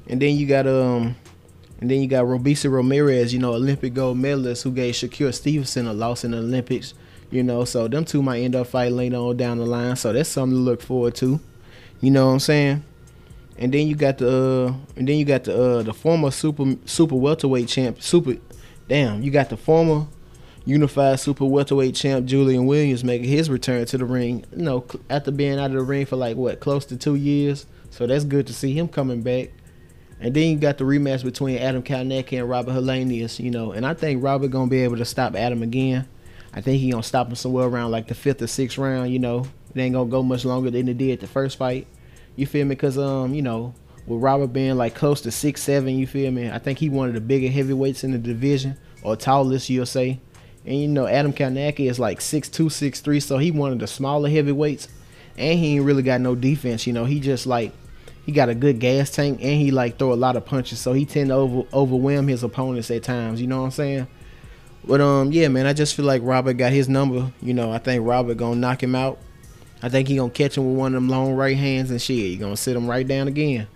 And 0.07 0.21
then 0.21 0.37
you 0.37 0.47
got 0.47 0.67
um, 0.67 1.17
and 1.81 1.91
then 1.91 2.01
you 2.01 2.07
got 2.07 2.25
Robeisy 2.25 2.71
Ramirez, 2.71 3.33
you 3.33 3.39
know, 3.39 3.55
Olympic 3.55 3.95
gold 3.95 4.19
medalist 4.19 4.63
who 4.63 4.71
gave 4.71 4.95
Shakur 4.95 5.33
Stevenson 5.33 5.87
a 5.87 5.93
loss 5.93 6.25
in 6.25 6.33
the 6.33 6.39
Olympics. 6.39 6.95
You 7.31 7.43
know, 7.43 7.65
so 7.65 7.89
them 7.89 8.05
two 8.05 8.23
might 8.23 8.41
end 8.43 8.55
up 8.55 8.69
fighting 8.69 8.97
later 8.97 9.17
on 9.17 9.37
down 9.37 9.59
the 9.59 9.67
line. 9.67 9.97
So 9.97 10.13
that's 10.13 10.29
something 10.29 10.57
to 10.57 10.63
look 10.63 10.83
forward 10.83 11.15
to. 11.17 11.41
You 12.01 12.11
know 12.11 12.27
what 12.27 12.33
I'm 12.35 12.41
saying? 12.41 12.85
And 13.59 13.73
then 13.73 13.87
you 13.87 13.97
got 13.97 14.19
the 14.19 14.69
uh, 14.69 14.75
and 14.97 15.09
then 15.09 15.17
you 15.17 15.25
got 15.25 15.45
the 15.45 15.79
uh, 15.79 15.83
the 15.83 15.95
former 15.95 16.31
super 16.31 16.77
super 16.85 17.15
welterweight 17.15 17.69
champ 17.69 18.03
super 18.03 18.37
Damn, 18.89 19.23
you 19.23 19.31
got 19.31 19.49
the 19.49 19.57
former 19.57 20.07
unified 20.67 21.21
super 21.21 21.45
welterweight 21.45 21.95
champ 21.95 22.27
Julian 22.27 22.67
Williams 22.67 23.05
making 23.05 23.29
his 23.29 23.51
return 23.51 23.85
to 23.87 23.99
the 23.99 24.05
ring. 24.05 24.45
You 24.57 24.63
know, 24.63 24.85
after 25.11 25.31
being 25.31 25.59
out 25.59 25.67
of 25.67 25.73
the 25.73 25.83
ring 25.83 26.07
for 26.07 26.17
like 26.17 26.37
what, 26.37 26.61
close 26.61 26.85
to 26.87 26.97
two 26.97 27.15
years. 27.15 27.67
So 27.91 28.07
that's 28.07 28.25
good 28.25 28.47
to 28.49 28.55
see 28.55 28.77
him 28.77 28.89
coming 28.89 29.23
back. 29.23 29.51
And 30.21 30.35
then 30.35 30.51
you 30.51 30.57
got 30.57 30.79
the 30.79 30.85
rematch 30.85 31.23
between 31.23 31.59
Adam 31.59 31.83
Kownacki 31.83 32.39
and 32.39 32.49
Robert 32.49 32.73
Helenius, 32.73 33.39
you 33.39 33.51
know, 33.51 33.73
and 33.73 33.85
I 33.85 33.95
think 33.95 34.23
Robert 34.23 34.49
gonna 34.49 34.71
be 34.71 34.83
able 34.83 34.97
to 34.97 35.05
stop 35.05 35.35
Adam 35.35 35.63
again. 35.63 36.09
I 36.53 36.61
think 36.61 36.81
he 36.81 36.91
gonna 36.91 37.03
stop 37.03 37.29
him 37.29 37.35
somewhere 37.35 37.67
around 37.67 37.91
like 37.91 38.09
the 38.09 38.15
fifth 38.15 38.41
or 38.41 38.47
sixth 38.47 38.79
round, 38.79 39.13
you 39.13 39.19
know. 39.19 39.47
It 39.75 39.81
ain't 39.81 39.95
gonna 39.95 40.09
go 40.09 40.23
much 40.23 40.45
longer 40.45 40.71
than 40.71 40.89
it 40.89 40.99
did 40.99 41.21
the 41.21 41.27
first 41.27 41.59
fight. 41.59 41.87
You 42.37 42.47
feel 42.47 42.65
me? 42.65 42.77
Cause 42.77 42.97
um, 42.97 43.35
you 43.35 43.43
know, 43.43 43.75
with 44.07 44.21
Robert 44.21 44.49
being 44.49 44.77
like 44.77 44.95
close 44.95 45.21
to 45.23 45.31
six 45.31 45.63
seven, 45.63 45.97
you 45.97 46.07
feel 46.07 46.31
me? 46.31 46.51
I 46.51 46.59
think 46.59 46.79
he 46.79 46.89
one 46.89 47.09
of 47.09 47.15
the 47.15 47.21
bigger 47.21 47.49
heavyweights 47.49 48.05
in 48.05 48.13
the 48.13 48.19
division, 48.19 48.77
or 49.03 49.17
tallest, 49.17 49.71
you'll 49.71 49.87
say. 49.87 50.21
And 50.67 50.81
you 50.81 50.89
know, 50.89 51.07
Adam 51.07 51.33
Kownacki 51.33 51.89
is 51.91 51.99
like 51.99 52.21
six 52.21 52.49
two, 52.49 52.69
six 52.71 53.01
three, 53.01 53.21
so 53.21 53.39
he 53.39 53.51
one 53.51 53.73
of 53.73 53.79
the 53.79 53.87
smaller 53.87 54.29
heavyweights. 54.29 54.89
And 55.37 55.59
he 55.59 55.77
ain't 55.77 55.85
really 55.85 56.05
got 56.05 56.21
no 56.21 56.37
defense, 56.37 56.87
you 56.87 56.93
know. 56.93 57.05
He 57.05 57.19
just 57.19 57.47
like 57.47 57.73
he 58.25 58.33
got 58.33 58.49
a 58.49 58.55
good 58.55 58.79
gas 58.79 59.11
tank 59.11 59.41
and 59.43 59.61
he 59.61 59.71
like 59.71 59.99
throw 59.99 60.13
a 60.13 60.15
lot 60.15 60.37
of 60.37 60.45
punches, 60.47 60.79
so 60.79 60.93
he 60.93 61.05
tend 61.05 61.29
to 61.29 61.35
over, 61.35 61.69
overwhelm 61.73 62.29
his 62.29 62.43
opponents 62.43 62.91
at 62.91 63.03
times. 63.03 63.41
You 63.41 63.47
know 63.47 63.59
what 63.59 63.67
I'm 63.67 63.71
saying? 63.73 64.07
But 64.87 65.01
um, 65.01 65.33
yeah, 65.33 65.49
man, 65.49 65.67
I 65.67 65.73
just 65.73 65.95
feel 65.95 66.05
like 66.05 66.23
Robert 66.23 66.55
got 66.55 66.73
his 66.73 66.89
number. 66.89 67.33
You 67.41 67.55
know, 67.55 67.73
I 67.73 67.79
think 67.79 68.07
Robert 68.07 68.37
gonna 68.37 68.57
knock 68.57 68.83
him 68.83 68.95
out. 68.95 69.19
I 69.83 69.89
think 69.89 70.09
he 70.09 70.17
gonna 70.17 70.31
catch 70.31 70.57
him 70.57 70.67
with 70.67 70.79
one 70.79 70.95
of 70.95 71.03
them 71.03 71.09
long 71.09 71.35
right 71.35 71.57
hands 71.57 71.91
and 71.91 72.01
shit. 72.01 72.17
He 72.17 72.37
gonna 72.37 72.57
sit 72.57 72.77
him 72.77 72.89
right 72.89 73.07
down 73.07 73.29
again. 73.29 73.67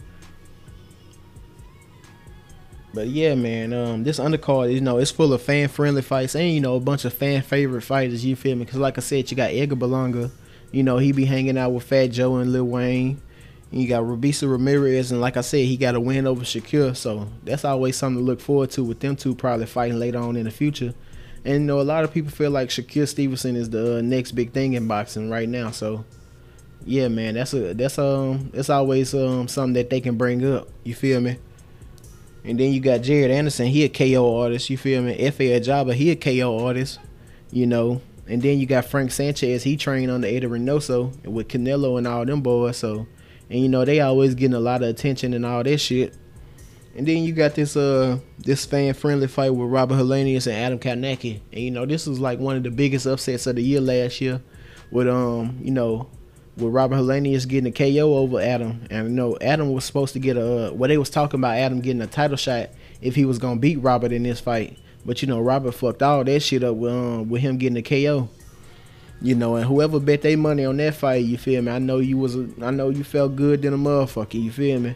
But 2.94 3.08
yeah, 3.08 3.34
man, 3.34 3.72
um, 3.72 4.04
this 4.04 4.18
undercard, 4.18 4.72
you 4.72 4.80
know, 4.80 4.98
it's 4.98 5.10
full 5.10 5.32
of 5.32 5.42
fan 5.42 5.68
friendly 5.68 6.02
fights 6.02 6.34
and 6.34 6.50
you 6.50 6.60
know 6.60 6.76
a 6.76 6.80
bunch 6.80 7.04
of 7.04 7.12
fan 7.12 7.42
favorite 7.42 7.82
fighters. 7.82 8.24
You 8.24 8.34
feel 8.34 8.56
me? 8.56 8.64
Because 8.64 8.80
like 8.80 8.96
I 8.96 9.02
said, 9.02 9.30
you 9.30 9.36
got 9.36 9.50
Edgar 9.50 9.76
Berlanga. 9.76 10.30
You 10.72 10.82
know, 10.82 10.98
he 10.98 11.12
be 11.12 11.24
hanging 11.24 11.58
out 11.58 11.70
with 11.72 11.84
Fat 11.84 12.08
Joe 12.08 12.36
and 12.36 12.52
Lil 12.52 12.64
Wayne. 12.64 13.20
And 13.70 13.82
you 13.82 13.88
got 13.88 14.02
Robeisy 14.02 14.50
Ramirez, 14.50 15.12
and 15.12 15.20
like 15.20 15.36
I 15.36 15.42
said, 15.42 15.66
he 15.66 15.76
got 15.76 15.94
a 15.94 16.00
win 16.00 16.26
over 16.26 16.42
Shakur. 16.42 16.96
So 16.96 17.28
that's 17.44 17.64
always 17.64 17.96
something 17.96 18.22
to 18.22 18.26
look 18.26 18.40
forward 18.40 18.70
to 18.72 18.84
with 18.84 19.00
them 19.00 19.16
two 19.16 19.34
probably 19.34 19.66
fighting 19.66 19.98
later 19.98 20.18
on 20.18 20.36
in 20.36 20.44
the 20.44 20.50
future. 20.50 20.94
And 21.44 21.54
you 21.54 21.60
know, 21.60 21.80
a 21.80 21.82
lot 21.82 22.04
of 22.04 22.12
people 22.12 22.30
feel 22.30 22.50
like 22.50 22.70
Shakur 22.70 23.06
Stevenson 23.06 23.56
is 23.56 23.68
the 23.68 23.98
uh, 23.98 24.00
next 24.00 24.32
big 24.32 24.52
thing 24.52 24.72
in 24.72 24.88
boxing 24.88 25.28
right 25.28 25.48
now. 25.48 25.70
So 25.70 26.04
yeah, 26.84 27.08
man, 27.08 27.34
that's 27.34 27.52
a 27.52 27.74
that's 27.74 27.98
um 27.98 28.50
that's 28.54 28.70
always 28.70 29.14
um 29.14 29.46
something 29.48 29.74
that 29.74 29.90
they 29.90 30.00
can 30.00 30.16
bring 30.16 30.44
up. 30.44 30.68
You 30.84 30.94
feel 30.94 31.20
me? 31.20 31.36
And 32.44 32.58
then 32.58 32.72
you 32.72 32.80
got 32.80 33.02
Jared 33.02 33.30
Anderson, 33.30 33.66
he 33.66 33.84
a 33.84 33.88
KO 33.88 34.40
artist, 34.40 34.70
you 34.70 34.76
feel 34.76 35.02
me? 35.02 35.18
Efe 35.18 35.60
Ajagba, 35.60 35.94
he 35.94 36.10
a 36.10 36.16
KO 36.16 36.64
artist, 36.64 36.98
you 37.50 37.66
know. 37.66 38.00
And 38.26 38.42
then 38.42 38.58
you 38.58 38.66
got 38.66 38.84
Frank 38.84 39.10
Sanchez, 39.10 39.62
he 39.62 39.76
trained 39.76 40.10
under 40.10 40.26
Eddie 40.26 40.46
Reynoso 40.46 41.24
with 41.24 41.48
Canelo 41.48 41.98
and 41.98 42.06
all 42.06 42.24
them 42.24 42.42
boys, 42.42 42.76
so 42.76 43.06
and 43.50 43.60
you 43.60 43.68
know, 43.68 43.84
they 43.84 44.00
always 44.00 44.34
getting 44.34 44.54
a 44.54 44.60
lot 44.60 44.82
of 44.82 44.88
attention 44.88 45.32
and 45.34 45.46
all 45.46 45.62
that 45.62 45.78
shit. 45.78 46.14
And 46.94 47.06
then 47.06 47.22
you 47.22 47.32
got 47.32 47.54
this 47.54 47.76
uh 47.76 48.18
this 48.38 48.66
fan 48.66 48.92
friendly 48.94 49.28
fight 49.28 49.50
with 49.50 49.70
Robert 49.70 49.94
Helenius 49.94 50.46
and 50.46 50.56
Adam 50.56 50.78
Kownacki. 50.78 51.40
And 51.52 51.62
you 51.62 51.70
know, 51.70 51.86
this 51.86 52.06
was 52.06 52.18
like 52.18 52.38
one 52.38 52.56
of 52.56 52.62
the 52.62 52.70
biggest 52.70 53.06
upsets 53.06 53.46
of 53.46 53.56
the 53.56 53.62
year 53.62 53.80
last 53.80 54.20
year 54.20 54.42
with 54.90 55.08
um, 55.08 55.58
you 55.62 55.70
know, 55.70 56.08
with 56.60 56.72
Robert 56.72 56.96
Helenius 56.96 57.46
getting 57.46 57.68
a 57.68 57.72
KO 57.72 58.16
over 58.16 58.40
Adam, 58.40 58.82
and 58.90 59.08
you 59.08 59.14
know 59.14 59.38
Adam 59.40 59.72
was 59.72 59.84
supposed 59.84 60.12
to 60.14 60.18
get 60.18 60.36
a. 60.36 60.72
Well, 60.74 60.88
they 60.88 60.98
was 60.98 61.10
talking 61.10 61.40
about 61.40 61.56
Adam 61.56 61.80
getting 61.80 62.02
a 62.02 62.06
title 62.06 62.36
shot 62.36 62.70
if 63.00 63.14
he 63.14 63.24
was 63.24 63.38
gonna 63.38 63.60
beat 63.60 63.76
Robert 63.76 64.12
in 64.12 64.22
this 64.22 64.40
fight, 64.40 64.76
but 65.04 65.22
you 65.22 65.28
know 65.28 65.40
Robert 65.40 65.72
fucked 65.72 66.02
all 66.02 66.24
that 66.24 66.40
shit 66.40 66.64
up 66.64 66.76
with, 66.76 66.92
um, 66.92 67.28
with 67.28 67.42
him 67.42 67.58
getting 67.58 67.78
a 67.78 67.82
KO. 67.82 68.28
You 69.20 69.34
know, 69.34 69.56
and 69.56 69.66
whoever 69.66 69.98
bet 69.98 70.22
their 70.22 70.36
money 70.36 70.64
on 70.64 70.76
that 70.76 70.94
fight, 70.94 71.24
you 71.24 71.38
feel 71.38 71.60
me? 71.60 71.72
I 71.72 71.80
know 71.80 71.98
you 71.98 72.16
was, 72.16 72.36
a, 72.36 72.48
I 72.62 72.70
know 72.70 72.90
you 72.90 73.02
felt 73.02 73.34
good 73.34 73.62
than 73.62 73.74
a 73.74 73.76
motherfucker. 73.76 74.40
You 74.40 74.52
feel 74.52 74.78
me? 74.78 74.94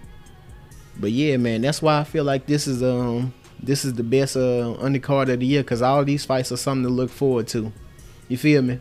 But 0.96 1.11
yeah, 1.11 1.37
man, 1.38 1.62
that's 1.62 1.83
why 1.83 1.98
I 1.98 2.05
feel 2.05 2.22
like 2.22 2.46
this 2.46 2.66
is 2.66 2.83
um 2.83 3.35
this 3.62 3.85
is 3.85 3.94
the 3.94 4.03
best 4.03 4.37
uh 4.37 4.77
undercard 4.79 5.33
of 5.33 5.40
the 5.40 5.46
year 5.46 5.62
because 5.62 5.83
all 5.83 6.05
these 6.05 6.25
fights 6.25 6.53
are 6.53 6.57
something 6.57 6.85
to 6.85 6.88
look 6.88 7.11
forward 7.11 7.48
to. 7.48 7.72
You 8.29 8.37
feel 8.37 8.62
me? 8.62 8.79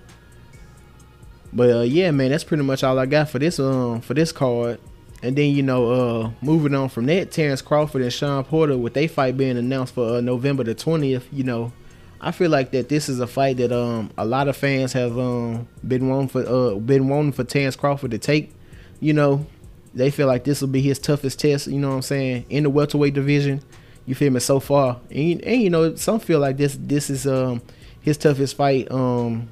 But 1.53 1.69
uh, 1.69 1.81
yeah, 1.81 2.11
man, 2.11 2.31
that's 2.31 2.43
pretty 2.43 2.63
much 2.63 2.83
all 2.83 2.97
I 2.97 3.05
got 3.05 3.29
for 3.29 3.39
this 3.39 3.59
um 3.59 4.01
for 4.01 4.13
this 4.13 4.31
card. 4.31 4.79
And 5.23 5.35
then 5.35 5.51
you 5.51 5.61
know, 5.61 5.91
uh, 5.91 6.31
moving 6.41 6.73
on 6.73 6.89
from 6.89 7.05
that, 7.05 7.31
Terrence 7.31 7.61
Crawford 7.61 8.01
and 8.01 8.11
Shawn 8.11 8.43
Porter 8.43 8.77
with 8.77 8.93
their 8.93 9.07
fight 9.07 9.37
being 9.37 9.57
announced 9.57 9.93
for 9.93 10.17
uh, 10.17 10.21
November 10.21 10.63
the 10.63 10.73
twentieth. 10.73 11.27
You 11.31 11.43
know, 11.43 11.73
I 12.19 12.31
feel 12.31 12.49
like 12.49 12.71
that 12.71 12.89
this 12.89 13.09
is 13.09 13.19
a 13.19 13.27
fight 13.27 13.57
that 13.57 13.71
um 13.71 14.11
a 14.17 14.25
lot 14.25 14.47
of 14.47 14.55
fans 14.55 14.93
have 14.93 15.17
um 15.19 15.67
been 15.87 16.07
wanting 16.07 16.29
for 16.29 16.47
uh 16.47 16.75
been 16.75 17.07
wanting 17.07 17.33
for 17.33 17.43
Terrence 17.43 17.75
Crawford 17.75 18.11
to 18.11 18.17
take. 18.17 18.53
You 18.99 19.13
know, 19.13 19.45
they 19.93 20.09
feel 20.09 20.27
like 20.27 20.43
this 20.43 20.61
will 20.61 20.69
be 20.69 20.81
his 20.81 20.99
toughest 20.99 21.39
test. 21.39 21.67
You 21.67 21.79
know 21.79 21.89
what 21.89 21.95
I'm 21.95 22.01
saying 22.01 22.45
in 22.49 22.63
the 22.63 22.69
welterweight 22.69 23.13
division. 23.13 23.61
You 24.05 24.15
feel 24.15 24.31
me 24.31 24.39
so 24.39 24.59
far, 24.59 24.99
and, 25.11 25.41
and 25.41 25.61
you 25.61 25.69
know 25.69 25.95
some 25.95 26.19
feel 26.19 26.39
like 26.39 26.57
this 26.57 26.77
this 26.79 27.09
is 27.09 27.27
um 27.27 27.61
his 28.01 28.17
toughest 28.17 28.55
fight 28.55 28.89
um 28.89 29.49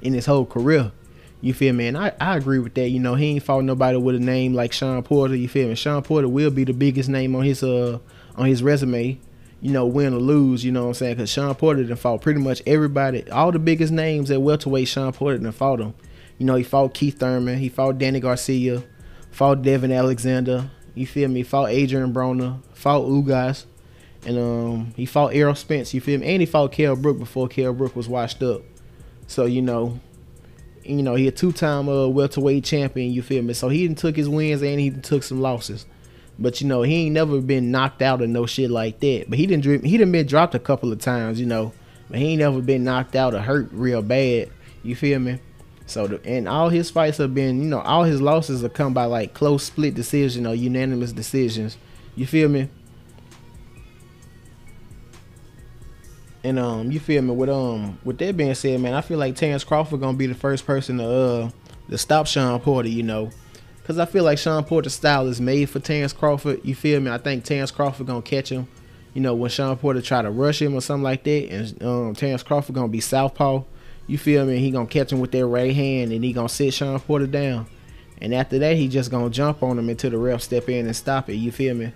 in 0.00 0.14
his 0.14 0.24
whole 0.24 0.46
career. 0.46 0.92
You 1.40 1.54
feel 1.54 1.72
me? 1.72 1.86
And 1.86 1.96
I, 1.96 2.12
I 2.20 2.36
agree 2.36 2.58
with 2.58 2.74
that. 2.74 2.90
You 2.90 3.00
know, 3.00 3.14
he 3.14 3.26
ain't 3.28 3.42
fought 3.42 3.64
nobody 3.64 3.96
with 3.96 4.14
a 4.14 4.20
name 4.20 4.52
like 4.52 4.72
Shawn 4.72 5.02
Porter. 5.02 5.34
You 5.34 5.48
feel 5.48 5.68
me? 5.68 5.74
Shawn 5.74 6.02
Porter 6.02 6.28
will 6.28 6.50
be 6.50 6.64
the 6.64 6.74
biggest 6.74 7.08
name 7.08 7.34
on 7.34 7.44
his 7.44 7.62
uh 7.62 7.98
on 8.36 8.46
his 8.46 8.62
resume. 8.62 9.18
You 9.62 9.72
know, 9.72 9.86
win 9.86 10.14
or 10.14 10.18
lose. 10.20 10.64
You 10.64 10.72
know 10.72 10.82
what 10.82 10.88
I'm 10.88 10.94
saying? 10.94 11.16
Because 11.16 11.30
Shawn 11.30 11.54
Porter 11.54 11.84
done 11.84 11.96
fought 11.96 12.22
pretty 12.22 12.40
much 12.40 12.62
everybody, 12.66 13.30
all 13.30 13.52
the 13.52 13.58
biggest 13.58 13.92
names 13.92 14.30
at 14.30 14.42
welterweight. 14.42 14.88
Shawn 14.88 15.12
Porter 15.12 15.38
done 15.38 15.52
fought 15.52 15.80
him. 15.80 15.94
You 16.38 16.46
know, 16.46 16.56
he 16.56 16.62
fought 16.62 16.94
Keith 16.94 17.18
Thurman. 17.18 17.58
He 17.58 17.68
fought 17.68 17.98
Danny 17.98 18.20
Garcia. 18.20 18.82
Fought 19.30 19.62
Devon 19.62 19.92
Alexander. 19.92 20.70
You 20.94 21.06
feel 21.06 21.28
me? 21.28 21.42
Fought 21.42 21.70
Adrian 21.70 22.12
Broner. 22.12 22.62
Fought 22.74 23.06
Ugas. 23.06 23.66
And 24.26 24.38
um, 24.38 24.94
he 24.96 25.06
fought 25.06 25.34
Errol 25.34 25.54
Spence. 25.54 25.94
You 25.94 26.00
feel 26.00 26.20
me? 26.20 26.26
And 26.26 26.42
he 26.42 26.46
fought 26.46 26.72
Kell 26.72 26.96
Brook 26.96 27.18
before 27.18 27.48
Kell 27.48 27.72
Brook 27.72 27.96
was 27.96 28.08
washed 28.08 28.42
up. 28.42 28.62
So 29.26 29.44
you 29.44 29.62
know, 29.62 30.00
you 30.98 31.02
know, 31.02 31.14
he 31.14 31.28
a 31.28 31.32
two 31.32 31.52
time 31.52 31.88
uh, 31.88 32.08
welterweight 32.08 32.64
champion. 32.64 33.12
You 33.12 33.22
feel 33.22 33.42
me? 33.42 33.54
So 33.54 33.68
he 33.68 33.92
took 33.94 34.16
his 34.16 34.28
wins 34.28 34.62
and 34.62 34.80
he 34.80 34.90
took 34.90 35.22
some 35.22 35.40
losses. 35.40 35.86
But 36.38 36.60
you 36.60 36.66
know, 36.66 36.82
he 36.82 37.06
ain't 37.06 37.12
never 37.12 37.40
been 37.40 37.70
knocked 37.70 38.00
out 38.00 38.22
or 38.22 38.26
no 38.26 38.46
shit 38.46 38.70
like 38.70 39.00
that. 39.00 39.26
But 39.28 39.38
he 39.38 39.46
didn't 39.46 39.84
he 39.84 39.98
didn't 39.98 40.12
been 40.12 40.26
dropped 40.26 40.54
a 40.54 40.58
couple 40.58 40.90
of 40.92 40.98
times, 40.98 41.38
you 41.38 41.46
know. 41.46 41.72
But 42.08 42.18
he 42.18 42.28
ain't 42.28 42.40
never 42.40 42.60
been 42.60 42.82
knocked 42.82 43.14
out 43.14 43.34
or 43.34 43.40
hurt 43.40 43.68
real 43.72 44.02
bad. 44.02 44.50
You 44.82 44.96
feel 44.96 45.18
me? 45.20 45.38
So 45.86 46.06
the, 46.06 46.24
and 46.24 46.48
all 46.48 46.68
his 46.68 46.90
fights 46.90 47.18
have 47.18 47.34
been, 47.34 47.62
you 47.62 47.68
know, 47.68 47.80
all 47.80 48.04
his 48.04 48.20
losses 48.20 48.62
have 48.62 48.72
come 48.72 48.94
by 48.94 49.04
like 49.04 49.34
close 49.34 49.64
split 49.64 49.94
decision 49.94 50.46
or 50.46 50.54
unanimous 50.54 51.12
decisions. 51.12 51.76
You 52.16 52.26
feel 52.26 52.48
me? 52.48 52.68
And 56.42 56.58
um, 56.58 56.90
you 56.90 57.00
feel 57.00 57.22
me? 57.22 57.34
With 57.34 57.50
um, 57.50 57.98
with 58.04 58.18
that 58.18 58.36
being 58.36 58.54
said, 58.54 58.80
man, 58.80 58.94
I 58.94 59.02
feel 59.02 59.18
like 59.18 59.36
Terrence 59.36 59.64
Crawford 59.64 60.00
gonna 60.00 60.16
be 60.16 60.26
the 60.26 60.34
first 60.34 60.66
person 60.66 60.98
to 60.98 61.04
uh 61.04 61.50
to 61.90 61.98
stop 61.98 62.26
Shawn 62.26 62.60
Porter. 62.60 62.88
You 62.88 63.02
know, 63.02 63.30
because 63.76 63.98
I 63.98 64.06
feel 64.06 64.24
like 64.24 64.38
Shawn 64.38 64.64
Porter's 64.64 64.94
style 64.94 65.26
is 65.28 65.40
made 65.40 65.68
for 65.68 65.80
Terrence 65.80 66.12
Crawford. 66.12 66.60
You 66.64 66.74
feel 66.74 67.00
me? 67.00 67.10
I 67.10 67.18
think 67.18 67.44
Terrence 67.44 67.70
Crawford 67.70 68.06
gonna 68.06 68.22
catch 68.22 68.48
him. 68.48 68.68
You 69.12 69.20
know, 69.20 69.34
when 69.34 69.50
Shawn 69.50 69.76
Porter 69.76 70.00
try 70.00 70.22
to 70.22 70.30
rush 70.30 70.62
him 70.62 70.74
or 70.74 70.80
something 70.80 71.02
like 71.02 71.24
that, 71.24 71.50
and 71.50 71.82
um, 71.82 72.14
Terrence 72.14 72.42
Crawford 72.42 72.74
gonna 72.74 72.88
be 72.88 73.00
southpaw. 73.00 73.64
You 74.06 74.18
feel 74.18 74.46
me? 74.46 74.58
He 74.58 74.70
gonna 74.70 74.86
catch 74.86 75.12
him 75.12 75.20
with 75.20 75.32
that 75.32 75.46
right 75.46 75.74
hand, 75.74 76.12
and 76.12 76.24
he 76.24 76.32
gonna 76.32 76.48
sit 76.48 76.72
Shawn 76.72 76.98
Porter 77.00 77.26
down. 77.26 77.66
And 78.20 78.34
after 78.34 78.58
that, 78.58 78.76
he 78.76 78.88
just 78.88 79.10
gonna 79.10 79.30
jump 79.30 79.62
on 79.62 79.78
him 79.78 79.88
until 79.88 80.10
the 80.10 80.18
ref 80.18 80.42
step 80.42 80.68
in 80.68 80.86
and 80.86 80.96
stop 80.96 81.28
it. 81.28 81.34
You 81.34 81.52
feel 81.52 81.74
me? 81.74 81.92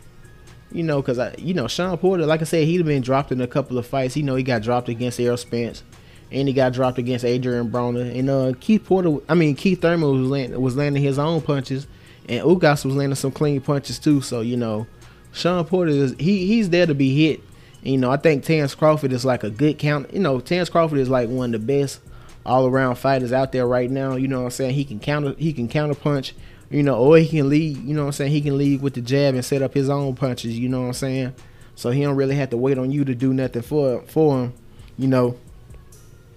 You 0.75 0.83
know, 0.83 1.01
cause 1.03 1.21
I, 1.21 1.35
you 1.39 1.55
know, 1.55 1.69
Shawn 1.69 1.97
Porter, 1.99 2.27
like 2.27 2.41
I 2.41 2.45
said, 2.45 2.67
he'd 2.67 2.85
been 2.85 3.01
dropped 3.01 3.31
in 3.31 3.41
a 3.41 3.47
couple 3.47 3.79
of 3.79 3.87
fights. 3.87 4.17
You 4.17 4.25
know, 4.25 4.35
he 4.35 4.43
got 4.43 4.61
dropped 4.63 4.89
against 4.89 5.21
Errol 5.21 5.37
Spence, 5.37 5.85
and 6.33 6.49
he 6.49 6.53
got 6.53 6.73
dropped 6.73 6.99
against 6.99 7.25
Adrian 7.25 7.71
Broner. 7.71 8.19
And 8.19 8.29
uh, 8.29 8.53
Keith 8.59 8.85
Porter, 8.85 9.19
I 9.29 9.35
mean 9.35 9.55
Keith 9.55 9.81
Thurman 9.81 10.21
was 10.21 10.29
landing, 10.29 10.61
was 10.61 10.77
landing 10.77 11.03
his 11.03 11.19
own 11.19 11.41
punches, 11.43 11.87
and 12.29 12.45
Ugas 12.45 12.85
was 12.85 12.97
landing 12.97 13.15
some 13.15 13.31
clean 13.31 13.61
punches 13.61 14.01
too. 14.01 14.21
So 14.21 14.41
you 14.41 14.57
know, 14.57 14.87
Shawn 15.33 15.65
Porter 15.65 15.93
is 15.93 16.17
he 16.19 16.47
he's 16.47 16.71
there 16.71 16.87
to 16.87 16.95
be 16.95 17.15
hit. 17.25 17.41
And, 17.83 17.93
you 17.93 17.99
know, 17.99 18.11
I 18.11 18.17
think 18.17 18.45
Terrence 18.45 18.75
Crawford 18.75 19.13
is 19.13 19.25
like 19.25 19.45
a 19.45 19.51
good 19.51 19.79
count. 19.79 20.13
You 20.13 20.21
know, 20.21 20.41
Terrence 20.41 20.71
Crawford 20.71 20.99
is 20.99 21.09
like 21.09 21.29
one 21.29 21.55
of 21.55 21.61
the 21.61 21.67
best 21.67 22.01
all 22.45 22.67
around 22.67 22.97
fighters 22.97 23.33
out 23.33 23.53
there 23.53 23.67
right 23.67 23.91
now. 23.91 24.17
You 24.17 24.29
know 24.29 24.41
what 24.41 24.47
I'm 24.47 24.51
saying? 24.51 24.75
He 24.75 24.85
can 24.85 24.99
counter 25.01 25.35
he 25.39 25.53
can 25.53 25.69
counter 25.69 25.95
punch 25.95 26.35
you 26.71 26.83
know, 26.83 26.97
or 26.97 27.19
he 27.19 27.29
can 27.29 27.49
lead, 27.49 27.77
you 27.79 27.95
know 27.95 28.03
what 28.03 28.07
I'm 28.07 28.13
saying? 28.13 28.33
He 28.33 28.41
can 28.41 28.59
lead 28.59 28.83
with 28.83 28.95
the 28.95 29.01
jab 29.01 29.35
and 29.35 29.45
set 29.45 29.63
up 29.63 29.75
his 29.75 29.89
own 29.89 30.15
punches, 30.15 30.59
you 30.59 30.69
know 30.69 30.83
what 30.83 30.87
I'm 30.89 30.93
saying? 30.95 31.35
So 31.75 31.91
he 31.91 32.03
don't 32.03 32.17
really 32.17 32.37
have 32.37 32.51
to 32.51 32.57
wait 32.57 32.79
on 32.79 32.91
you 32.91 33.05
to 33.05 33.15
do 33.15 33.33
nothing 33.33 33.63
for 33.63 34.03
for 34.03 34.45
him, 34.45 34.55
you 34.97 35.09
know. 35.09 35.37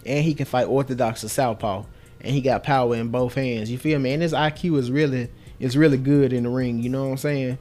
And 0.05 0.23
he 0.23 0.33
can 0.33 0.45
fight 0.45 0.67
orthodox 0.67 1.23
or 1.23 1.29
southpaw. 1.29 1.83
And 2.21 2.33
he 2.33 2.41
got 2.41 2.63
power 2.63 2.95
in 2.95 3.09
both 3.09 3.35
hands. 3.35 3.69
You 3.69 3.77
feel 3.77 3.99
me? 3.99 4.13
And 4.13 4.21
his 4.21 4.33
IQ 4.33 4.77
is 4.79 4.89
really 4.89 5.29
is 5.59 5.77
really 5.77 5.97
good 5.97 6.33
in 6.33 6.43
the 6.43 6.49
ring, 6.49 6.79
you 6.79 6.89
know 6.89 7.05
what 7.05 7.11
I'm 7.11 7.17
saying? 7.17 7.57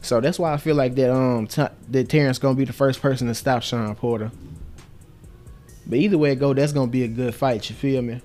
So 0.00 0.20
that's 0.20 0.38
why 0.38 0.52
I 0.52 0.56
feel 0.56 0.76
like 0.76 0.94
that 0.94 1.10
um 1.10 1.46
t- 1.46 1.66
that 1.90 2.08
Terrence 2.08 2.38
gonna 2.38 2.54
be 2.54 2.64
the 2.64 2.72
first 2.72 3.00
person 3.00 3.26
to 3.26 3.34
stop 3.34 3.62
Shawn 3.62 3.94
Porter. 3.94 4.30
But 5.86 5.98
either 5.98 6.18
way 6.18 6.32
it 6.32 6.36
go, 6.36 6.52
that's 6.52 6.72
gonna 6.72 6.90
be 6.90 7.04
a 7.04 7.08
good 7.08 7.34
fight, 7.34 7.68
you 7.68 7.76
feel 7.76 8.02
me? 8.02 8.20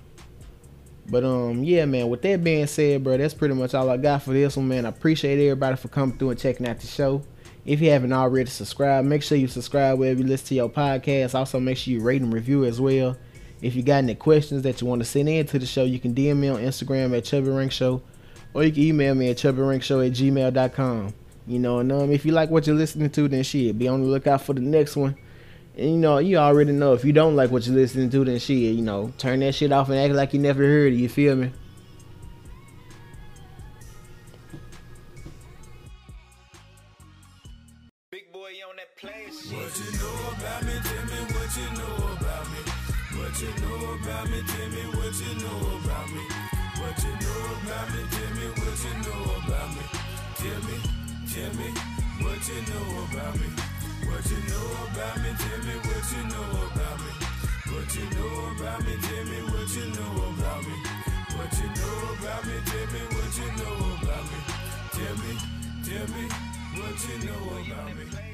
But 1.08 1.24
um, 1.24 1.64
yeah, 1.64 1.84
man. 1.84 2.08
With 2.08 2.22
that 2.22 2.44
being 2.44 2.66
said, 2.66 3.02
bro, 3.04 3.16
that's 3.16 3.34
pretty 3.34 3.54
much 3.54 3.74
all 3.74 3.90
I 3.90 3.96
got 3.96 4.22
for 4.22 4.32
this 4.32 4.56
one, 4.56 4.68
man. 4.68 4.86
I 4.86 4.90
appreciate 4.90 5.44
everybody 5.44 5.76
for 5.76 5.88
coming 5.88 6.16
through 6.16 6.30
and 6.30 6.38
checking 6.38 6.66
out 6.66 6.80
the 6.80 6.86
show. 6.86 7.22
If 7.64 7.80
you 7.80 7.90
haven't 7.90 8.12
already 8.12 8.50
subscribed, 8.50 9.06
make 9.06 9.22
sure 9.22 9.38
you 9.38 9.46
subscribe 9.46 9.98
wherever 9.98 10.20
you 10.20 10.26
listen 10.26 10.48
to 10.48 10.54
your 10.56 10.68
podcast. 10.68 11.34
Also, 11.34 11.60
make 11.60 11.78
sure 11.78 11.92
you 11.92 12.00
rate 12.00 12.22
and 12.22 12.32
review 12.32 12.64
as 12.64 12.80
well. 12.80 13.16
If 13.60 13.76
you 13.76 13.82
got 13.82 13.98
any 13.98 14.16
questions 14.16 14.62
that 14.62 14.80
you 14.80 14.88
want 14.88 15.00
to 15.00 15.04
send 15.04 15.28
in 15.28 15.46
to 15.46 15.58
the 15.58 15.66
show, 15.66 15.84
you 15.84 16.00
can 16.00 16.14
DM 16.14 16.38
me 16.38 16.48
on 16.48 16.60
Instagram 16.60 17.16
at 17.16 17.24
Chubby 17.24 17.50
Ring 17.50 17.68
Show, 17.68 18.02
or 18.54 18.64
you 18.64 18.72
can 18.72 18.82
email 18.82 19.14
me 19.14 19.30
at 19.30 19.36
chubbyringshow 19.36 20.04
at 20.04 20.12
gmail.com. 20.12 21.14
You 21.46 21.58
know, 21.58 21.78
and 21.78 21.92
um, 21.92 22.10
if 22.10 22.24
you 22.24 22.32
like 22.32 22.50
what 22.50 22.66
you're 22.66 22.76
listening 22.76 23.10
to, 23.10 23.28
then 23.28 23.44
shit, 23.44 23.78
be 23.78 23.86
on 23.86 24.00
the 24.00 24.06
lookout 24.08 24.42
for 24.42 24.52
the 24.52 24.60
next 24.60 24.96
one. 24.96 25.16
And 25.74 25.90
you 25.90 25.96
know, 25.96 26.18
you 26.18 26.36
already 26.36 26.72
know 26.72 26.92
if 26.92 27.04
you 27.04 27.12
don't 27.12 27.34
like 27.34 27.50
what 27.50 27.66
you're 27.66 27.74
listening 27.74 28.10
to, 28.10 28.24
then 28.24 28.38
shit, 28.38 28.58
you 28.58 28.82
know, 28.82 29.12
turn 29.16 29.40
that 29.40 29.54
shit 29.54 29.72
off 29.72 29.88
and 29.88 29.98
act 29.98 30.12
like 30.12 30.34
you 30.34 30.38
never 30.38 30.62
heard 30.62 30.92
it. 30.92 30.96
You 30.96 31.08
feel 31.08 31.34
me? 31.34 31.50
Big 38.10 38.30
boy 38.32 38.52
on 38.68 38.76
that 38.76 38.96
place. 38.98 39.50
What 39.50 39.72
you 39.80 39.88
know 39.96 40.16
about 40.36 40.62
me? 40.62 40.72
Tell 40.84 41.04
me 41.08 41.18
what 41.32 41.56
you 41.56 41.68
know 41.78 41.96
about 42.20 42.46
me. 42.52 42.60
What 43.16 43.40
you 43.40 43.48
know 43.64 43.96
about 43.96 44.28
me? 44.28 44.42
Tell 44.46 44.68
me 44.68 44.82
what 44.92 45.14
you 45.16 45.32
know 45.40 45.60
about 45.80 46.08
me. 46.12 46.24
What 46.82 46.98
you 47.02 47.12
know 47.16 47.42
about 47.64 47.88
me? 47.94 48.00
Tell 48.12 48.30
me 48.36 48.46
what 48.60 48.76
you 48.84 48.92
know 49.00 49.22
about 49.40 49.68
me. 49.72 49.84
Tell 50.36 50.60
me, 50.68 50.76
tell 51.32 51.52
me 51.56 51.68
what 52.20 52.40
you 52.48 52.60
know 52.68 53.04
about 53.10 53.34
me. 53.40 53.71
What 54.12 54.30
you 54.30 54.36
know 54.36 54.68
about 54.92 55.16
me? 55.22 55.30
Me 55.64 55.74
what 55.88 56.12
you 56.12 56.22
know 56.28 56.52
about 56.68 56.98
me. 57.00 57.12
What 57.72 57.94
you 57.96 58.04
know 58.12 58.52
about 58.52 58.84
me? 58.84 58.94
Me 59.24 59.38
what 59.48 59.74
you 59.74 59.86
know 59.88 60.12
about 60.36 60.60
me. 60.66 60.76
What 61.34 61.52
you 61.56 61.68
know 61.80 62.12
about 62.20 62.44
me? 62.44 62.56
Tell 62.66 62.86
what 63.08 63.32
you 63.38 63.48
know 63.56 63.96
about 64.02 64.24
me. 64.28 64.38
Tell 64.92 65.16
me, 65.16 65.32
tell 65.82 66.06
me 66.14 66.24
what 66.76 67.00
you 67.08 67.16
know 67.26 67.72
about 67.72 67.96
me. 67.96 68.31